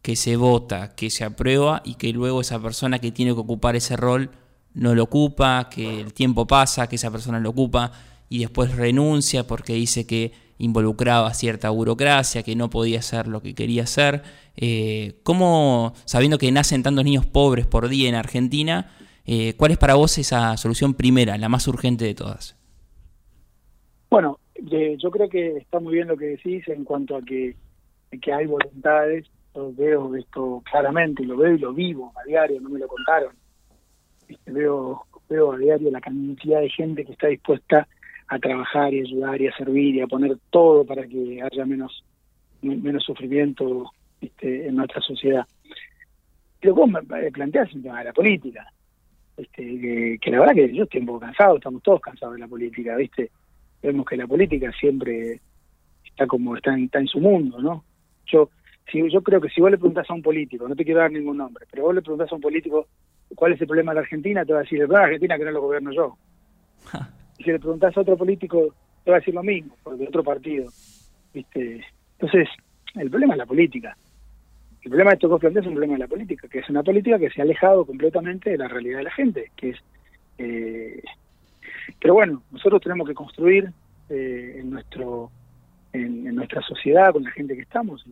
que 0.00 0.16
se 0.16 0.36
vota, 0.36 0.94
que 0.94 1.10
se 1.10 1.24
aprueba 1.24 1.82
y 1.84 1.94
que 1.94 2.12
luego 2.12 2.40
esa 2.40 2.60
persona 2.60 2.98
que 2.98 3.12
tiene 3.12 3.32
que 3.34 3.40
ocupar 3.40 3.76
ese 3.76 3.96
rol 3.96 4.30
no 4.74 4.94
lo 4.94 5.04
ocupa, 5.04 5.68
que 5.70 6.00
el 6.00 6.12
tiempo 6.12 6.46
pasa, 6.46 6.88
que 6.88 6.96
esa 6.96 7.10
persona 7.10 7.38
lo 7.38 7.50
ocupa 7.50 7.92
y 8.28 8.40
después 8.40 8.74
renuncia 8.74 9.46
porque 9.46 9.74
dice 9.74 10.06
que 10.06 10.32
involucraba 10.62 11.34
cierta 11.34 11.70
burocracia, 11.70 12.42
que 12.42 12.54
no 12.56 12.70
podía 12.70 13.00
hacer 13.00 13.26
lo 13.26 13.42
que 13.42 13.54
quería 13.54 13.82
hacer. 13.82 14.22
Eh, 14.56 15.14
¿Cómo, 15.24 15.92
sabiendo 16.04 16.38
que 16.38 16.52
nacen 16.52 16.82
tantos 16.82 17.04
niños 17.04 17.26
pobres 17.26 17.66
por 17.66 17.88
día 17.88 18.08
en 18.08 18.14
Argentina, 18.14 18.90
eh, 19.26 19.54
cuál 19.56 19.72
es 19.72 19.78
para 19.78 19.94
vos 19.94 20.16
esa 20.18 20.56
solución 20.56 20.94
primera, 20.94 21.36
la 21.36 21.48
más 21.48 21.66
urgente 21.66 22.04
de 22.04 22.14
todas? 22.14 22.56
Bueno, 24.08 24.38
yo 24.56 25.10
creo 25.10 25.28
que 25.28 25.56
está 25.56 25.80
muy 25.80 25.94
bien 25.94 26.08
lo 26.08 26.16
que 26.16 26.26
decís 26.26 26.66
en 26.68 26.84
cuanto 26.84 27.16
a 27.16 27.22
que, 27.22 27.56
que 28.20 28.32
hay 28.32 28.46
voluntades. 28.46 29.26
Yo 29.54 29.72
veo 29.74 30.14
esto 30.14 30.62
claramente, 30.70 31.24
lo 31.24 31.36
veo 31.36 31.54
y 31.54 31.58
lo 31.58 31.72
vivo 31.74 32.12
a 32.16 32.26
diario, 32.26 32.60
no 32.60 32.70
me 32.70 32.78
lo 32.78 32.86
contaron. 32.86 33.34
Este, 34.28 34.52
veo, 34.52 35.02
veo 35.28 35.52
a 35.52 35.58
diario 35.58 35.90
la 35.90 36.00
cantidad 36.00 36.60
de 36.60 36.70
gente 36.70 37.04
que 37.04 37.12
está 37.12 37.26
dispuesta 37.26 37.80
a 37.80 37.88
trabajar 38.38 38.92
y 38.94 39.00
ayudar 39.00 39.40
y 39.40 39.48
a 39.48 39.56
servir 39.56 39.96
y 39.96 40.00
a 40.00 40.06
poner 40.06 40.36
todo 40.50 40.84
para 40.84 41.06
que 41.06 41.40
haya 41.42 41.64
menos 41.64 42.04
menos 42.62 43.02
sufrimiento 43.02 43.90
este, 44.20 44.68
en 44.68 44.76
nuestra 44.76 45.00
sociedad. 45.00 45.44
Pero 46.60 46.74
vos 46.74 46.88
me 46.88 47.02
planteás 47.02 47.74
el 47.74 47.82
tema 47.82 47.98
de 47.98 48.04
la 48.04 48.12
política, 48.12 48.72
este, 49.36 50.18
que, 50.20 50.30
la 50.30 50.40
verdad 50.40 50.54
que 50.54 50.74
yo 50.74 50.84
estoy 50.84 51.00
un 51.00 51.06
poco 51.06 51.20
cansado, 51.20 51.56
estamos 51.56 51.82
todos 51.82 52.00
cansados 52.00 52.34
de 52.34 52.40
la 52.40 52.46
política, 52.46 52.94
¿viste? 52.96 53.30
Vemos 53.82 54.06
que 54.06 54.16
la 54.16 54.28
política 54.28 54.70
siempre 54.78 55.40
está 56.04 56.26
como 56.26 56.56
está 56.56 56.72
en, 56.72 56.84
está 56.84 57.00
en 57.00 57.08
su 57.08 57.18
mundo, 57.18 57.60
¿no? 57.60 57.84
Yo 58.26 58.48
si, 58.90 59.10
yo 59.10 59.22
creo 59.22 59.40
que 59.40 59.48
si 59.48 59.60
vos 59.60 59.70
le 59.70 59.78
preguntás 59.78 60.08
a 60.08 60.14
un 60.14 60.22
político, 60.22 60.68
no 60.68 60.76
te 60.76 60.84
quiero 60.84 61.00
dar 61.00 61.10
ningún 61.10 61.38
nombre, 61.38 61.66
pero 61.70 61.84
vos 61.84 61.94
le 61.94 62.02
preguntás 62.02 62.30
a 62.30 62.36
un 62.36 62.40
político 62.40 62.86
cuál 63.34 63.54
es 63.54 63.60
el 63.60 63.66
problema 63.66 63.92
de 63.92 63.96
la 63.96 64.02
Argentina, 64.02 64.44
te 64.44 64.52
va 64.52 64.60
a 64.60 64.62
decir, 64.62 64.80
el 64.80 64.86
problema 64.86 65.06
de 65.08 65.14
Argentina 65.14 65.38
que 65.38 65.44
no 65.44 65.50
lo 65.50 65.62
gobierno 65.62 65.92
yo. 65.92 66.16
si 67.42 67.50
le 67.50 67.58
preguntás 67.58 67.96
a 67.96 68.00
otro 68.00 68.16
político, 68.16 68.74
te 69.04 69.10
va 69.10 69.16
a 69.16 69.20
decir 69.20 69.34
lo 69.34 69.42
mismo, 69.42 69.76
porque 69.82 70.06
otro 70.06 70.22
partido. 70.22 70.70
¿viste? 71.32 71.84
Entonces, 72.18 72.48
el 72.94 73.10
problema 73.10 73.34
es 73.34 73.38
la 73.38 73.46
política. 73.46 73.96
El 74.82 74.90
problema 74.90 75.10
de 75.10 75.14
esto 75.14 75.38
que 75.38 75.46
es 75.46 75.66
un 75.66 75.74
problema 75.74 75.92
de 75.94 76.00
la 76.00 76.08
política, 76.08 76.48
que 76.48 76.58
es 76.58 76.68
una 76.68 76.82
política 76.82 77.18
que 77.18 77.30
se 77.30 77.40
ha 77.40 77.44
alejado 77.44 77.84
completamente 77.84 78.50
de 78.50 78.58
la 78.58 78.68
realidad 78.68 78.98
de 78.98 79.04
la 79.04 79.12
gente, 79.12 79.50
que 79.56 79.70
es... 79.70 79.78
Eh, 80.38 81.02
pero 82.00 82.14
bueno, 82.14 82.42
nosotros 82.50 82.82
tenemos 82.82 83.06
que 83.06 83.14
construir 83.14 83.70
eh, 84.08 84.56
en 84.58 84.70
nuestro 84.70 85.30
en, 85.92 86.34
nuestra 86.34 86.62
sociedad 86.62 87.12
con 87.12 87.22
la 87.22 87.30
gente 87.30 87.54
que 87.54 87.62
estamos, 87.62 88.04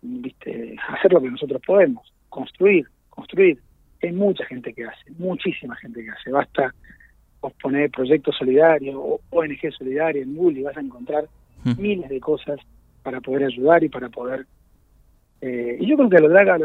¿viste? 0.00 0.76
hacer 0.88 1.12
lo 1.12 1.20
que 1.20 1.30
nosotros 1.30 1.60
podemos, 1.66 2.12
construir, 2.28 2.86
construir. 3.08 3.58
Hay 4.02 4.12
mucha 4.12 4.44
gente 4.46 4.72
que 4.72 4.84
hace, 4.84 5.10
muchísima 5.18 5.76
gente 5.76 6.02
que 6.02 6.10
hace. 6.10 6.30
Basta 6.30 6.74
vos 7.40 7.52
poner 7.60 7.90
proyectos 7.90 8.36
solidarios 8.36 8.96
o 8.96 9.20
ONG 9.30 9.72
solidaria 9.76 10.22
en 10.22 10.34
Google 10.34 10.60
y 10.60 10.62
vas 10.62 10.76
a 10.76 10.80
encontrar 10.80 11.24
hmm. 11.64 11.80
miles 11.80 12.08
de 12.08 12.20
cosas 12.20 12.58
para 13.02 13.20
poder 13.20 13.44
ayudar 13.44 13.82
y 13.82 13.88
para 13.88 14.08
poder... 14.08 14.46
Eh, 15.40 15.78
y 15.80 15.86
yo 15.86 15.96
creo 15.96 16.10
que 16.10 16.16
a 16.18 16.20
lo 16.20 16.28
larga 16.28 16.58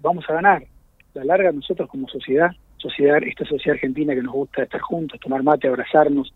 vamos 0.00 0.24
a 0.28 0.34
ganar. 0.34 0.62
A 0.62 1.18
la 1.18 1.24
larga 1.24 1.52
nosotros 1.52 1.88
como 1.88 2.08
sociedad, 2.08 2.50
sociedad 2.78 3.22
esta 3.22 3.44
sociedad 3.44 3.74
argentina 3.74 4.14
que 4.14 4.22
nos 4.22 4.32
gusta 4.32 4.62
estar 4.62 4.80
juntos, 4.80 5.20
tomar 5.20 5.42
mate, 5.42 5.68
abrazarnos, 5.68 6.32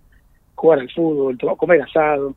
jugar 0.54 0.80
al 0.80 0.90
fútbol, 0.90 1.38
comer 1.56 1.82
asado, 1.82 2.34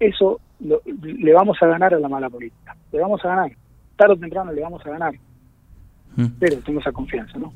eso 0.00 0.40
le 0.60 1.32
vamos 1.32 1.56
a 1.60 1.66
ganar 1.66 1.94
a 1.94 2.00
la 2.00 2.08
mala 2.08 2.28
política. 2.28 2.76
Le 2.92 3.00
vamos 3.00 3.24
a 3.24 3.28
ganar. 3.28 3.52
Tarde 3.96 4.14
o 4.14 4.18
temprano 4.18 4.52
le 4.52 4.62
vamos 4.62 4.84
a 4.84 4.90
ganar. 4.90 5.14
Hmm. 6.16 6.26
Pero 6.38 6.58
tengo 6.58 6.80
esa 6.80 6.92
confianza, 6.92 7.38
¿no? 7.38 7.52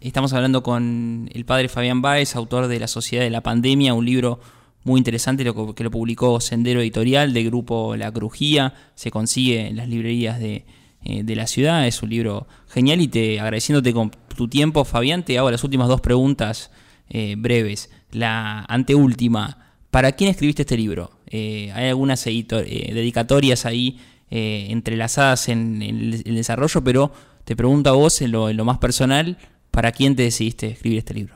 Estamos 0.00 0.32
hablando 0.32 0.62
con 0.62 1.28
el 1.30 1.44
padre 1.44 1.68
Fabián 1.68 2.00
Báez, 2.00 2.34
autor 2.34 2.68
de 2.68 2.80
La 2.80 2.88
Sociedad 2.88 3.22
de 3.22 3.28
la 3.28 3.42
Pandemia, 3.42 3.92
un 3.92 4.06
libro 4.06 4.40
muy 4.82 4.96
interesante 4.96 5.44
que 5.44 5.84
lo 5.84 5.90
publicó 5.90 6.40
Sendero 6.40 6.80
Editorial 6.80 7.34
de 7.34 7.44
grupo 7.44 7.94
La 7.96 8.10
Crujía, 8.10 8.72
se 8.94 9.10
consigue 9.10 9.66
en 9.66 9.76
las 9.76 9.88
librerías 9.88 10.40
de, 10.40 10.64
eh, 11.04 11.22
la 11.26 11.46
ciudad, 11.46 11.86
es 11.86 12.02
un 12.02 12.08
libro 12.08 12.48
genial 12.68 13.02
y 13.02 13.08
te 13.08 13.40
agradeciéndote 13.40 13.92
con 13.92 14.10
tu 14.34 14.48
tiempo, 14.48 14.86
Fabián, 14.86 15.22
te 15.22 15.36
hago 15.36 15.50
las 15.50 15.64
últimas 15.64 15.86
dos 15.88 16.00
preguntas 16.00 16.70
eh, 17.10 17.34
breves. 17.36 17.90
La 18.10 18.64
anteúltima, 18.70 19.74
¿para 19.90 20.12
quién 20.12 20.30
escribiste 20.30 20.62
este 20.62 20.78
libro? 20.78 21.10
Eh, 21.26 21.72
¿Hay 21.74 21.88
algunas 21.88 22.24
dedicatorias 22.24 23.66
ahí 23.66 23.98
entrelazadas 24.30 25.48
en, 25.50 25.82
el, 25.82 26.22
desarrollo, 26.24 26.82
pero 26.84 27.12
te 27.44 27.54
pregunto 27.54 27.90
a 27.90 27.94
vos, 27.94 28.22
en 28.22 28.30
lo, 28.30 28.64
más 28.64 28.78
personal, 28.78 29.36
¿para 29.70 29.92
quién 29.92 30.16
te 30.16 30.24
decidiste 30.24 30.68
escribir 30.68 30.98
este 30.98 31.14
libro? 31.14 31.34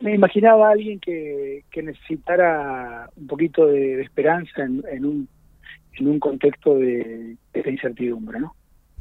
Me 0.00 0.14
imaginaba 0.14 0.68
a 0.68 0.72
alguien 0.72 1.00
que, 1.00 1.62
necesitara 1.76 3.08
un 3.16 3.26
poquito 3.26 3.66
de, 3.66 4.02
esperanza 4.02 4.62
en, 4.62 5.04
un, 5.04 5.28
en 5.94 6.08
un 6.08 6.18
contexto 6.18 6.76
de, 6.76 7.36
de 7.52 7.70
incertidumbre, 7.70 8.40
¿no? 8.40 8.54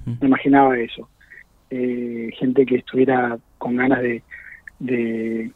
Me 0.06 0.28
imaginaba 0.28 0.78
eso. 0.78 1.10
Eh, 1.69 2.30
gente 2.38 2.65
que 2.65 2.76
estuviera 2.76 3.38
con 3.58 3.76
ganas 3.76 4.02
de, 4.02 4.21
de, 4.80 5.52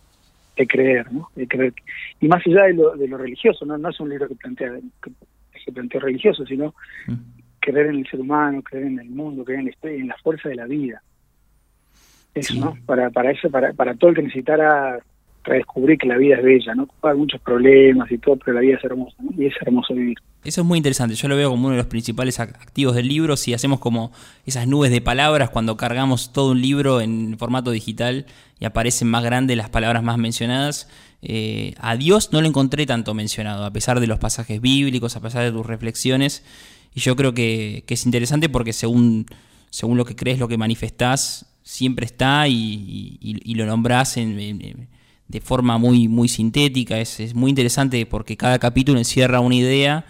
creer, 0.68 1.12
¿no? 1.12 1.30
De 1.36 1.48
creer. 1.48 1.74
Y 2.20 2.28
más 2.28 2.42
allá 2.48 2.64
de 2.64 2.74
lo, 2.74 2.96
de 2.96 3.08
lo 3.08 3.18
religioso, 3.18 3.66
¿no? 3.66 3.78
no 3.78 3.90
es 3.90 4.00
un 4.00 4.10
libro 4.10 4.28
que 4.28 4.36
plantea 4.36 4.80
que, 5.04 5.72
plantea 5.72 6.00
religioso, 6.02 6.46
sino 6.46 6.74
creer 7.60 7.88
en 7.88 7.98
el 7.98 8.08
ser 8.08 8.22
humano, 8.22 8.62
creer 8.64 8.86
en 8.86 9.00
el 9.00 9.10
mundo, 9.10 9.44
creer 9.44 9.60
en, 9.60 9.74
en 9.84 10.08
la 10.08 10.18
fuerza 10.24 10.50
de 10.50 10.56
la 10.56 10.66
vida. 10.66 11.02
Eso, 12.34 12.56
¿no? 12.56 12.78
Para, 12.86 13.10
para 13.10 13.32
eso, 13.32 13.50
para, 13.50 13.74
para 13.74 13.96
todo 13.96 14.12
el 14.12 14.16
que 14.16 14.24
necesitara 14.24 15.00
descubrir 15.56 15.98
que 15.98 16.08
la 16.08 16.18
vida 16.18 16.36
es 16.36 16.44
bella, 16.44 16.76
¿no? 16.76 16.88
Hay 17.04 17.18
muchos 17.18 17.40
problemas 17.42 18.12
y 18.12 18.18
todo, 18.18 18.36
pero 18.38 18.56
la 18.56 18.62
vida 18.62 18.76
es 18.78 18.84
hermosa, 18.84 19.16
Y 19.38 19.46
es 19.46 19.54
hermoso 19.62 19.94
vivir. 19.94 20.18
Eso 20.44 20.62
es 20.62 20.68
muy 20.68 20.78
interesante. 20.78 21.16
Yo 21.16 21.28
lo 21.28 21.36
veo 21.36 21.50
como 21.50 21.68
uno 21.68 21.72
de 21.72 21.78
los 21.78 21.88
principales 21.88 22.40
activos 22.40 22.96
del 22.96 23.08
libro. 23.08 23.38
Si 23.38 23.54
hacemos 23.54 23.80
como 23.80 24.12
esas 24.46 24.68
nubes 24.68 24.92
de 24.92 25.02
palabras 25.02 25.50
cuando 25.50 25.78
cargamos 25.78 26.32
todo 26.34 26.52
un 26.52 26.62
libro 26.62 27.02
en 27.02 27.38
formato 27.38 27.72
digital 27.72 28.26
y 28.60 28.66
aparecen 28.66 29.08
más 29.08 29.24
grandes 29.24 29.58
las 29.58 29.70
palabras 29.70 30.04
más 30.04 30.18
mencionadas. 30.18 30.90
Eh, 31.22 31.74
a 31.80 31.96
Dios 31.96 32.32
no 32.32 32.42
lo 32.42 32.48
encontré 32.48 32.86
tanto 32.86 33.14
mencionado, 33.14 33.66
a 33.66 33.72
pesar 33.72 34.00
de 34.00 34.08
los 34.08 34.20
pasajes 34.20 34.62
bíblicos, 34.62 35.16
a 35.16 35.22
pesar 35.22 35.44
de 35.44 35.52
tus 35.52 35.66
reflexiones. 35.66 36.44
Y 36.94 37.00
yo 37.00 37.16
creo 37.16 37.34
que, 37.34 37.84
es 37.88 38.06
interesante 38.06 38.50
porque 38.50 38.74
según, 38.74 39.26
según 39.70 39.98
lo 39.98 40.06
que 40.06 40.16
crees, 40.16 40.40
lo 40.40 40.48
que 40.48 40.58
manifestás, 40.58 41.57
siempre 41.68 42.06
está 42.06 42.48
y, 42.48 43.20
lo 43.56 43.66
nombrás 43.66 44.16
en 44.18 44.88
de 45.28 45.42
forma 45.42 45.78
muy, 45.78 46.08
muy 46.08 46.30
sintética, 46.30 47.00
es, 47.00 47.20
es, 47.20 47.36
muy 47.36 47.50
interesante 47.50 48.06
porque 48.06 48.38
cada 48.38 48.58
capítulo 48.60 48.98
encierra 48.98 49.42
una 49.42 49.56
idea 49.56 50.06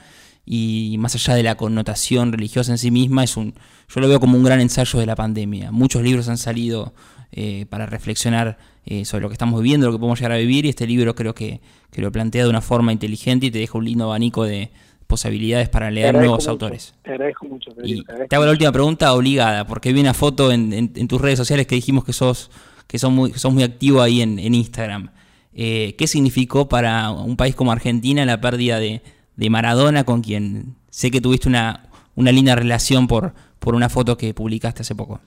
y 0.46 0.96
más 1.00 1.15
allá 1.15 1.34
de 1.34 1.43
la 1.43 1.56
connotación 1.56 2.32
religiosa 2.32 2.72
en 2.72 2.78
sí 2.78 2.91
misma, 2.91 3.24
es 3.24 3.36
un, 3.36 3.56
yo 3.89 4.00
lo 4.00 4.08
veo 4.08 4.20
como 4.20 4.38
un 4.38 4.43
gran 4.43 4.62
ensayo 4.62 5.00
de 5.00 5.06
la 5.06 5.15
pandemia. 5.15 5.72
Muchos 5.72 6.04
libros 6.04 6.30
han 6.30 6.38
salido 6.38 6.93
eh, 7.32 7.65
para 7.67 7.86
reflexionar 7.86 8.58
eh, 8.86 9.04
sobre 9.04 9.24
lo 9.24 9.30
que 9.30 9.34
estamos 9.34 9.62
viviendo, 9.62 9.88
lo 9.88 9.93
que 9.93 10.00
podemos 10.00 10.20
llegar 10.20 10.34
a 10.34 10.38
vivir, 10.38 10.65
y 10.65 10.70
este 10.70 10.88
libro 10.88 11.15
creo 11.15 11.34
que, 11.34 11.60
que 11.91 12.02
lo 12.02 12.12
plantea 12.12 12.43
de 12.43 12.50
una 12.50 12.62
forma 12.62 12.93
inteligente 12.93 13.48
y 13.48 13.52
te 13.52 13.60
deja 13.60 13.78
un 13.78 13.86
lindo 13.86 14.06
abanico 14.06 14.46
de 14.46 14.72
posibilidades 15.08 15.70
para 15.70 15.89
leer 15.89 16.13
nuevos 16.13 16.48
autores. 16.48 16.93
Te 17.04 17.12
agradezco 17.12 17.46
mucho. 17.46 17.72
y 17.84 18.04
te, 18.04 18.36
hago 18.36 18.46
la 18.46 18.52
última 18.52 18.72
pregunta 18.72 19.13
obligada, 19.13 19.65
porque 19.65 19.93
vi 19.93 20.02
una 20.02 20.13
foto 20.13 20.52
en, 20.52 20.74
en 20.74 21.08
tus 21.08 21.20
redes 21.20 21.38
sociales 21.39 21.65
que 21.65 21.76
dijimos 21.76 22.04
que 22.04 22.13
sos 22.13 22.52
que 22.88 22.98
son 22.98 23.13
muy, 23.13 23.34
muy 23.52 23.63
activos 23.63 24.02
ahí 24.02 24.22
en, 24.22 24.39
Instagram. 24.39 25.10
Eh, 25.54 25.96
¿Qué 25.98 26.08
significó 26.08 26.70
para 26.70 27.12
un 27.12 27.36
país 27.36 27.56
como 27.56 27.72
Argentina 27.72 28.26
la 28.26 28.41
pérdida 28.41 28.80
de, 28.80 29.02
Maradona, 29.50 30.04
con 30.04 30.22
quien 30.22 30.76
sé 30.89 31.12
que 31.12 31.22
tuviste 31.22 31.48
una, 31.48 31.89
una 32.15 32.32
linda 32.32 32.56
relación 32.56 33.08
por, 33.08 33.34
por 33.60 33.76
una 33.76 33.89
foto 33.89 34.17
que 34.17 34.34
publicaste 34.34 34.82
hace 34.82 34.96
poco? 34.96 35.20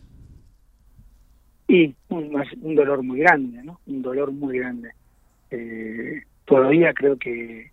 Y 1.69 1.95
un, 2.09 2.75
dolor 2.75 3.03
muy 3.05 3.21
grande, 3.21 3.62
¿no? 3.62 3.79
Un 3.87 4.03
dolor 4.03 4.33
muy 4.33 4.59
grande. 4.59 4.90
Eh, 5.53 6.23
todavía 6.47 6.93
creo 6.95 7.16
que 7.16 7.69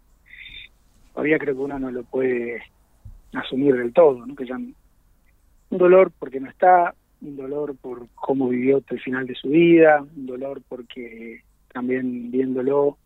todavía 1.18 1.40
creo 1.40 1.56
que 1.56 1.62
uno 1.62 1.80
no 1.80 1.90
lo 1.90 2.04
puede 2.04 2.62
asumir 3.34 3.76
del 3.76 3.92
todo, 3.92 4.24
¿no? 4.24 4.36
Que 4.36 4.46
ya 4.46 4.56
un 4.56 4.76
dolor 5.72 6.12
porque 6.20 6.40
no 6.40 6.48
está, 6.48 6.94
un 7.24 7.36
dolor 7.36 7.76
por 7.76 8.08
cómo 8.14 8.50
vivió 8.50 8.78
hasta 8.78 8.94
el 8.94 9.02
final 9.02 9.26
de 9.26 9.34
su 9.34 9.50
vida, 9.50 10.06
un 10.16 10.28
dolor 10.28 10.62
porque 10.70 11.42
también 11.74 12.30
viéndolo 12.30 13.00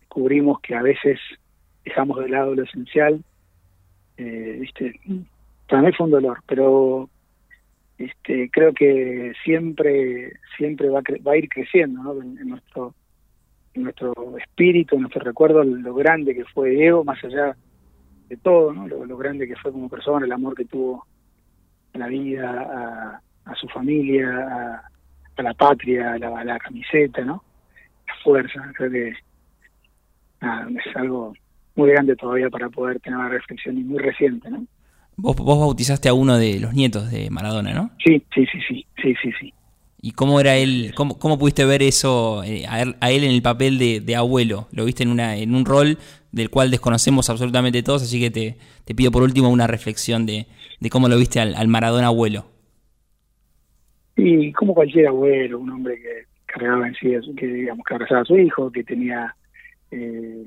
descubrimos 0.00 0.60
que 0.60 0.76
a 0.76 0.80
veces 0.80 1.20
dejamos 1.84 2.20
de 2.20 2.30
lado 2.30 2.54
lo 2.54 2.62
esencial. 2.62 3.22
Eh, 4.16 4.56
¿viste? 4.58 4.98
Para 5.68 5.82
mí 5.82 5.92
fue 5.92 6.06
un 6.06 6.12
dolor, 6.12 6.38
pero 6.46 7.10
este, 7.98 8.48
creo 8.48 8.72
que 8.72 9.34
siempre 9.44 10.32
siempre 10.56 10.88
va, 10.88 11.02
va 11.26 11.32
a 11.32 11.36
ir 11.36 11.50
creciendo 11.50 12.02
¿no? 12.02 12.22
en 12.22 12.48
nuestro 12.48 12.94
espíritu, 14.38 14.96
en 14.96 15.02
nuestro 15.02 15.22
recuerdo, 15.22 15.62
lo 15.64 15.94
grande 15.94 16.34
que 16.34 16.44
fue 16.44 16.70
Diego, 16.70 17.04
más 17.04 17.22
allá 17.24 17.56
de 18.28 18.36
todo, 18.38 18.72
¿no? 18.72 18.88
lo, 18.88 19.04
lo 19.04 19.16
grande 19.16 19.46
que 19.46 19.56
fue 19.56 19.72
como 19.72 19.88
persona, 19.88 20.26
el 20.26 20.32
amor 20.32 20.54
que 20.54 20.64
tuvo 20.64 21.06
a 21.94 21.98
la 21.98 22.08
vida, 22.08 22.50
a, 22.50 23.20
a 23.50 23.54
su 23.54 23.68
familia, 23.68 24.82
a, 25.36 25.42
la 25.42 25.54
patria, 25.54 26.14
a 26.14 26.44
la, 26.44 26.58
camiseta, 26.58 27.22
¿no? 27.22 27.44
La 28.06 28.14
fuerza, 28.24 28.72
creo 28.76 28.90
que 28.90 29.08
es 29.08 30.96
algo 30.96 31.34
muy 31.74 31.90
grande 31.90 32.16
todavía 32.16 32.48
para 32.48 32.68
poder 32.68 33.00
tener 33.00 33.18
una 33.18 33.28
reflexión 33.28 33.78
y 33.78 33.84
muy 33.84 33.98
reciente, 33.98 34.50
¿no? 34.50 34.64
Vos, 35.16 35.36
vos 35.36 35.58
bautizaste 35.58 36.08
a 36.08 36.14
uno 36.14 36.36
de 36.36 36.58
los 36.60 36.74
nietos 36.74 37.10
de 37.10 37.30
Maradona, 37.30 37.72
¿no? 37.72 37.90
Sí, 38.04 38.22
sí, 38.34 38.46
sí, 38.46 38.58
sí, 38.66 38.86
sí, 39.02 39.14
sí, 39.22 39.30
sí. 39.40 39.54
¿Y 40.00 40.12
cómo 40.12 40.40
era 40.40 40.56
él? 40.56 40.92
¿Cómo, 40.94 41.18
cómo 41.18 41.38
pudiste 41.38 41.64
ver 41.64 41.82
eso 41.82 42.42
eh, 42.44 42.64
a, 42.68 42.82
él, 42.82 43.24
en 43.24 43.30
el 43.30 43.42
papel 43.42 43.78
de, 43.78 44.16
abuelo? 44.16 44.68
Lo 44.72 44.84
viste 44.84 45.02
en, 45.02 45.10
una, 45.10 45.36
en 45.36 45.54
un 45.54 45.64
rol 45.64 45.98
del 46.32 46.50
cual 46.50 46.70
desconocemos 46.70 47.30
absolutamente 47.30 47.82
todos, 47.82 48.02
así 48.02 48.20
que 48.20 48.30
te, 48.30 48.56
te 48.84 48.94
pido 48.94 49.10
por 49.10 49.22
último 49.22 49.48
una 49.48 49.66
reflexión 49.66 50.26
de, 50.26 50.46
de 50.80 50.90
cómo 50.90 51.08
lo 51.08 51.18
viste 51.18 51.40
al, 51.40 51.54
al 51.54 51.68
Maradona 51.68 52.08
abuelo. 52.08 52.44
Y 54.16 54.52
como 54.52 54.74
cualquier 54.74 55.08
abuelo, 55.08 55.58
un 55.58 55.70
hombre 55.70 55.96
que 55.96 56.26
cargaba 56.46 56.88
en 56.88 56.94
sí, 56.94 57.12
que 57.36 57.46
digamos 57.46 57.84
que 57.84 57.94
abrazaba 57.94 58.22
a 58.22 58.24
su 58.24 58.38
hijo, 58.38 58.70
que 58.70 58.84
tenía 58.84 59.34
eh, 59.90 60.44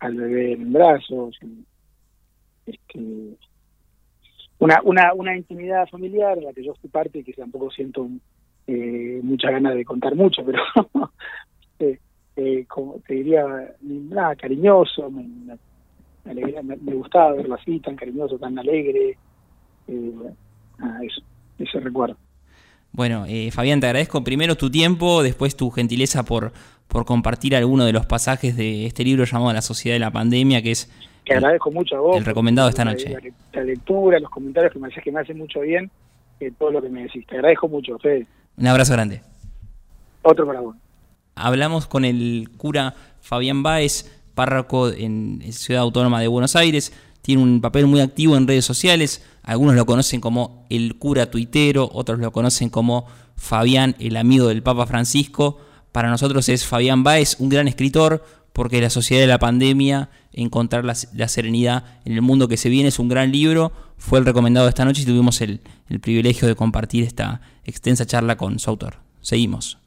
al 0.00 0.14
bebé 0.14 0.52
en 0.52 0.72
brazos, 0.72 1.38
este, 2.66 3.00
una, 4.58 4.80
una, 4.82 5.12
una 5.14 5.36
intimidad 5.36 5.86
familiar 5.88 6.38
la 6.38 6.52
que 6.52 6.64
yo 6.64 6.72
estoy 6.72 6.90
parte 6.90 7.18
y 7.18 7.24
que 7.24 7.32
tampoco 7.32 7.70
siento 7.70 8.08
eh, 8.66 9.20
mucha 9.22 9.50
ganas 9.50 9.74
de 9.74 9.84
contar 9.84 10.14
mucho, 10.14 10.42
pero 10.44 10.62
eh, 11.78 11.98
eh, 12.36 12.66
como 12.68 13.00
te 13.06 13.14
diría, 13.14 13.44
nada, 13.80 14.36
cariñoso, 14.36 15.10
me, 15.10 15.26
me, 16.24 16.62
me, 16.62 16.94
gustaba 16.94 17.32
verlo 17.32 17.54
así, 17.54 17.80
tan 17.80 17.96
cariñoso, 17.96 18.38
tan 18.38 18.58
alegre, 18.58 19.16
eh, 19.88 20.12
eso, 21.02 21.22
ese 21.58 21.80
recuerdo. 21.80 22.16
Bueno, 22.92 23.24
eh, 23.26 23.50
Fabián, 23.50 23.80
te 23.80 23.86
agradezco 23.86 24.22
primero 24.22 24.54
tu 24.54 24.70
tiempo, 24.70 25.22
después 25.22 25.56
tu 25.56 25.70
gentileza 25.70 26.24
por, 26.24 26.52
por 26.88 27.06
compartir 27.06 27.56
alguno 27.56 27.86
de 27.86 27.92
los 27.92 28.04
pasajes 28.04 28.54
de 28.54 28.84
este 28.84 29.02
libro 29.02 29.24
llamado 29.24 29.54
La 29.54 29.62
Sociedad 29.62 29.94
de 29.94 30.00
la 30.00 30.10
Pandemia, 30.10 30.60
que 30.60 30.72
es 30.72 30.92
que 31.24 31.34
agradezco 31.34 31.72
mucho 31.72 31.96
a 31.96 32.00
vos. 32.00 32.16
El 32.18 32.24
recomendado 32.24 32.68
esta 32.68 32.84
noche. 32.84 33.12
La, 33.52 33.64
lectura, 33.64 34.20
los 34.20 34.30
comentarios 34.30 34.72
que 34.72 34.78
me 34.78 34.88
haces 34.88 35.02
que 35.02 35.10
me 35.10 35.20
hacen 35.20 35.38
mucho 35.38 35.60
bien, 35.60 35.90
todo 36.58 36.70
lo 36.70 36.82
que 36.82 36.88
me 36.88 37.02
decís. 37.02 37.26
Te 37.26 37.36
agradezco 37.36 37.66
mucho, 37.66 37.98
Fede. 37.98 38.26
Un 38.56 38.66
abrazo 38.66 38.92
grande. 38.92 39.22
Otro 40.22 40.46
para 40.46 40.60
vos. 40.60 40.76
Hablamos 41.34 41.86
con 41.86 42.04
el 42.04 42.50
cura 42.56 42.94
Fabián 43.20 43.62
Báez, 43.62 44.10
párroco 44.34 44.90
en 44.90 45.42
Ciudad 45.52 45.82
Autónoma 45.82 46.20
de 46.20 46.28
Buenos 46.28 46.56
Aires 46.56 46.92
tiene 47.26 47.42
un 47.42 47.60
papel 47.60 47.88
muy 47.88 47.98
activo 47.98 48.36
en 48.36 48.46
redes 48.46 48.64
sociales. 48.64 49.20
Algunos 49.42 49.74
lo 49.74 49.84
conocen 49.84 50.20
como 50.20 50.64
el 50.70 50.94
cura 50.96 51.28
tuitero, 51.28 51.90
otros 51.92 52.20
lo 52.20 52.30
conocen 52.30 52.70
como 52.70 53.06
Fabián, 53.34 53.96
el 53.98 54.16
amigo 54.16 54.46
del 54.46 54.62
Papa 54.62 54.86
Francisco. 54.86 55.58
Para 55.90 56.08
nosotros 56.08 56.48
es 56.48 56.64
Fabián 56.64 57.02
Báez, 57.02 57.34
un 57.40 57.48
gran 57.48 57.66
escritor, 57.66 58.24
porque 58.52 58.80
la 58.80 58.90
sociedad 58.90 59.22
de 59.22 59.26
la 59.26 59.40
pandemia, 59.40 60.08
encontrar 60.32 60.84
la, 60.84 60.94
serenidad 60.94 61.82
en 62.04 62.12
el 62.12 62.22
mundo 62.22 62.46
que 62.46 62.56
se 62.56 62.68
viene, 62.68 62.90
es 62.90 63.00
un 63.00 63.08
gran 63.08 63.32
libro. 63.32 63.72
Fue 63.98 64.18
el 64.18 64.26
recomendado 64.26 64.68
esta 64.68 64.84
noche 64.84 65.02
y 65.02 65.06
tuvimos 65.06 65.40
el 65.40 65.60
privilegio 66.00 66.46
de 66.46 66.54
compartir 66.54 67.04
esta 67.04 67.40
extensa 67.64 68.06
charla 68.06 68.36
con 68.36 68.58
su 68.58 68.70
autor. 68.70 68.98
Seguimos. 69.20 69.78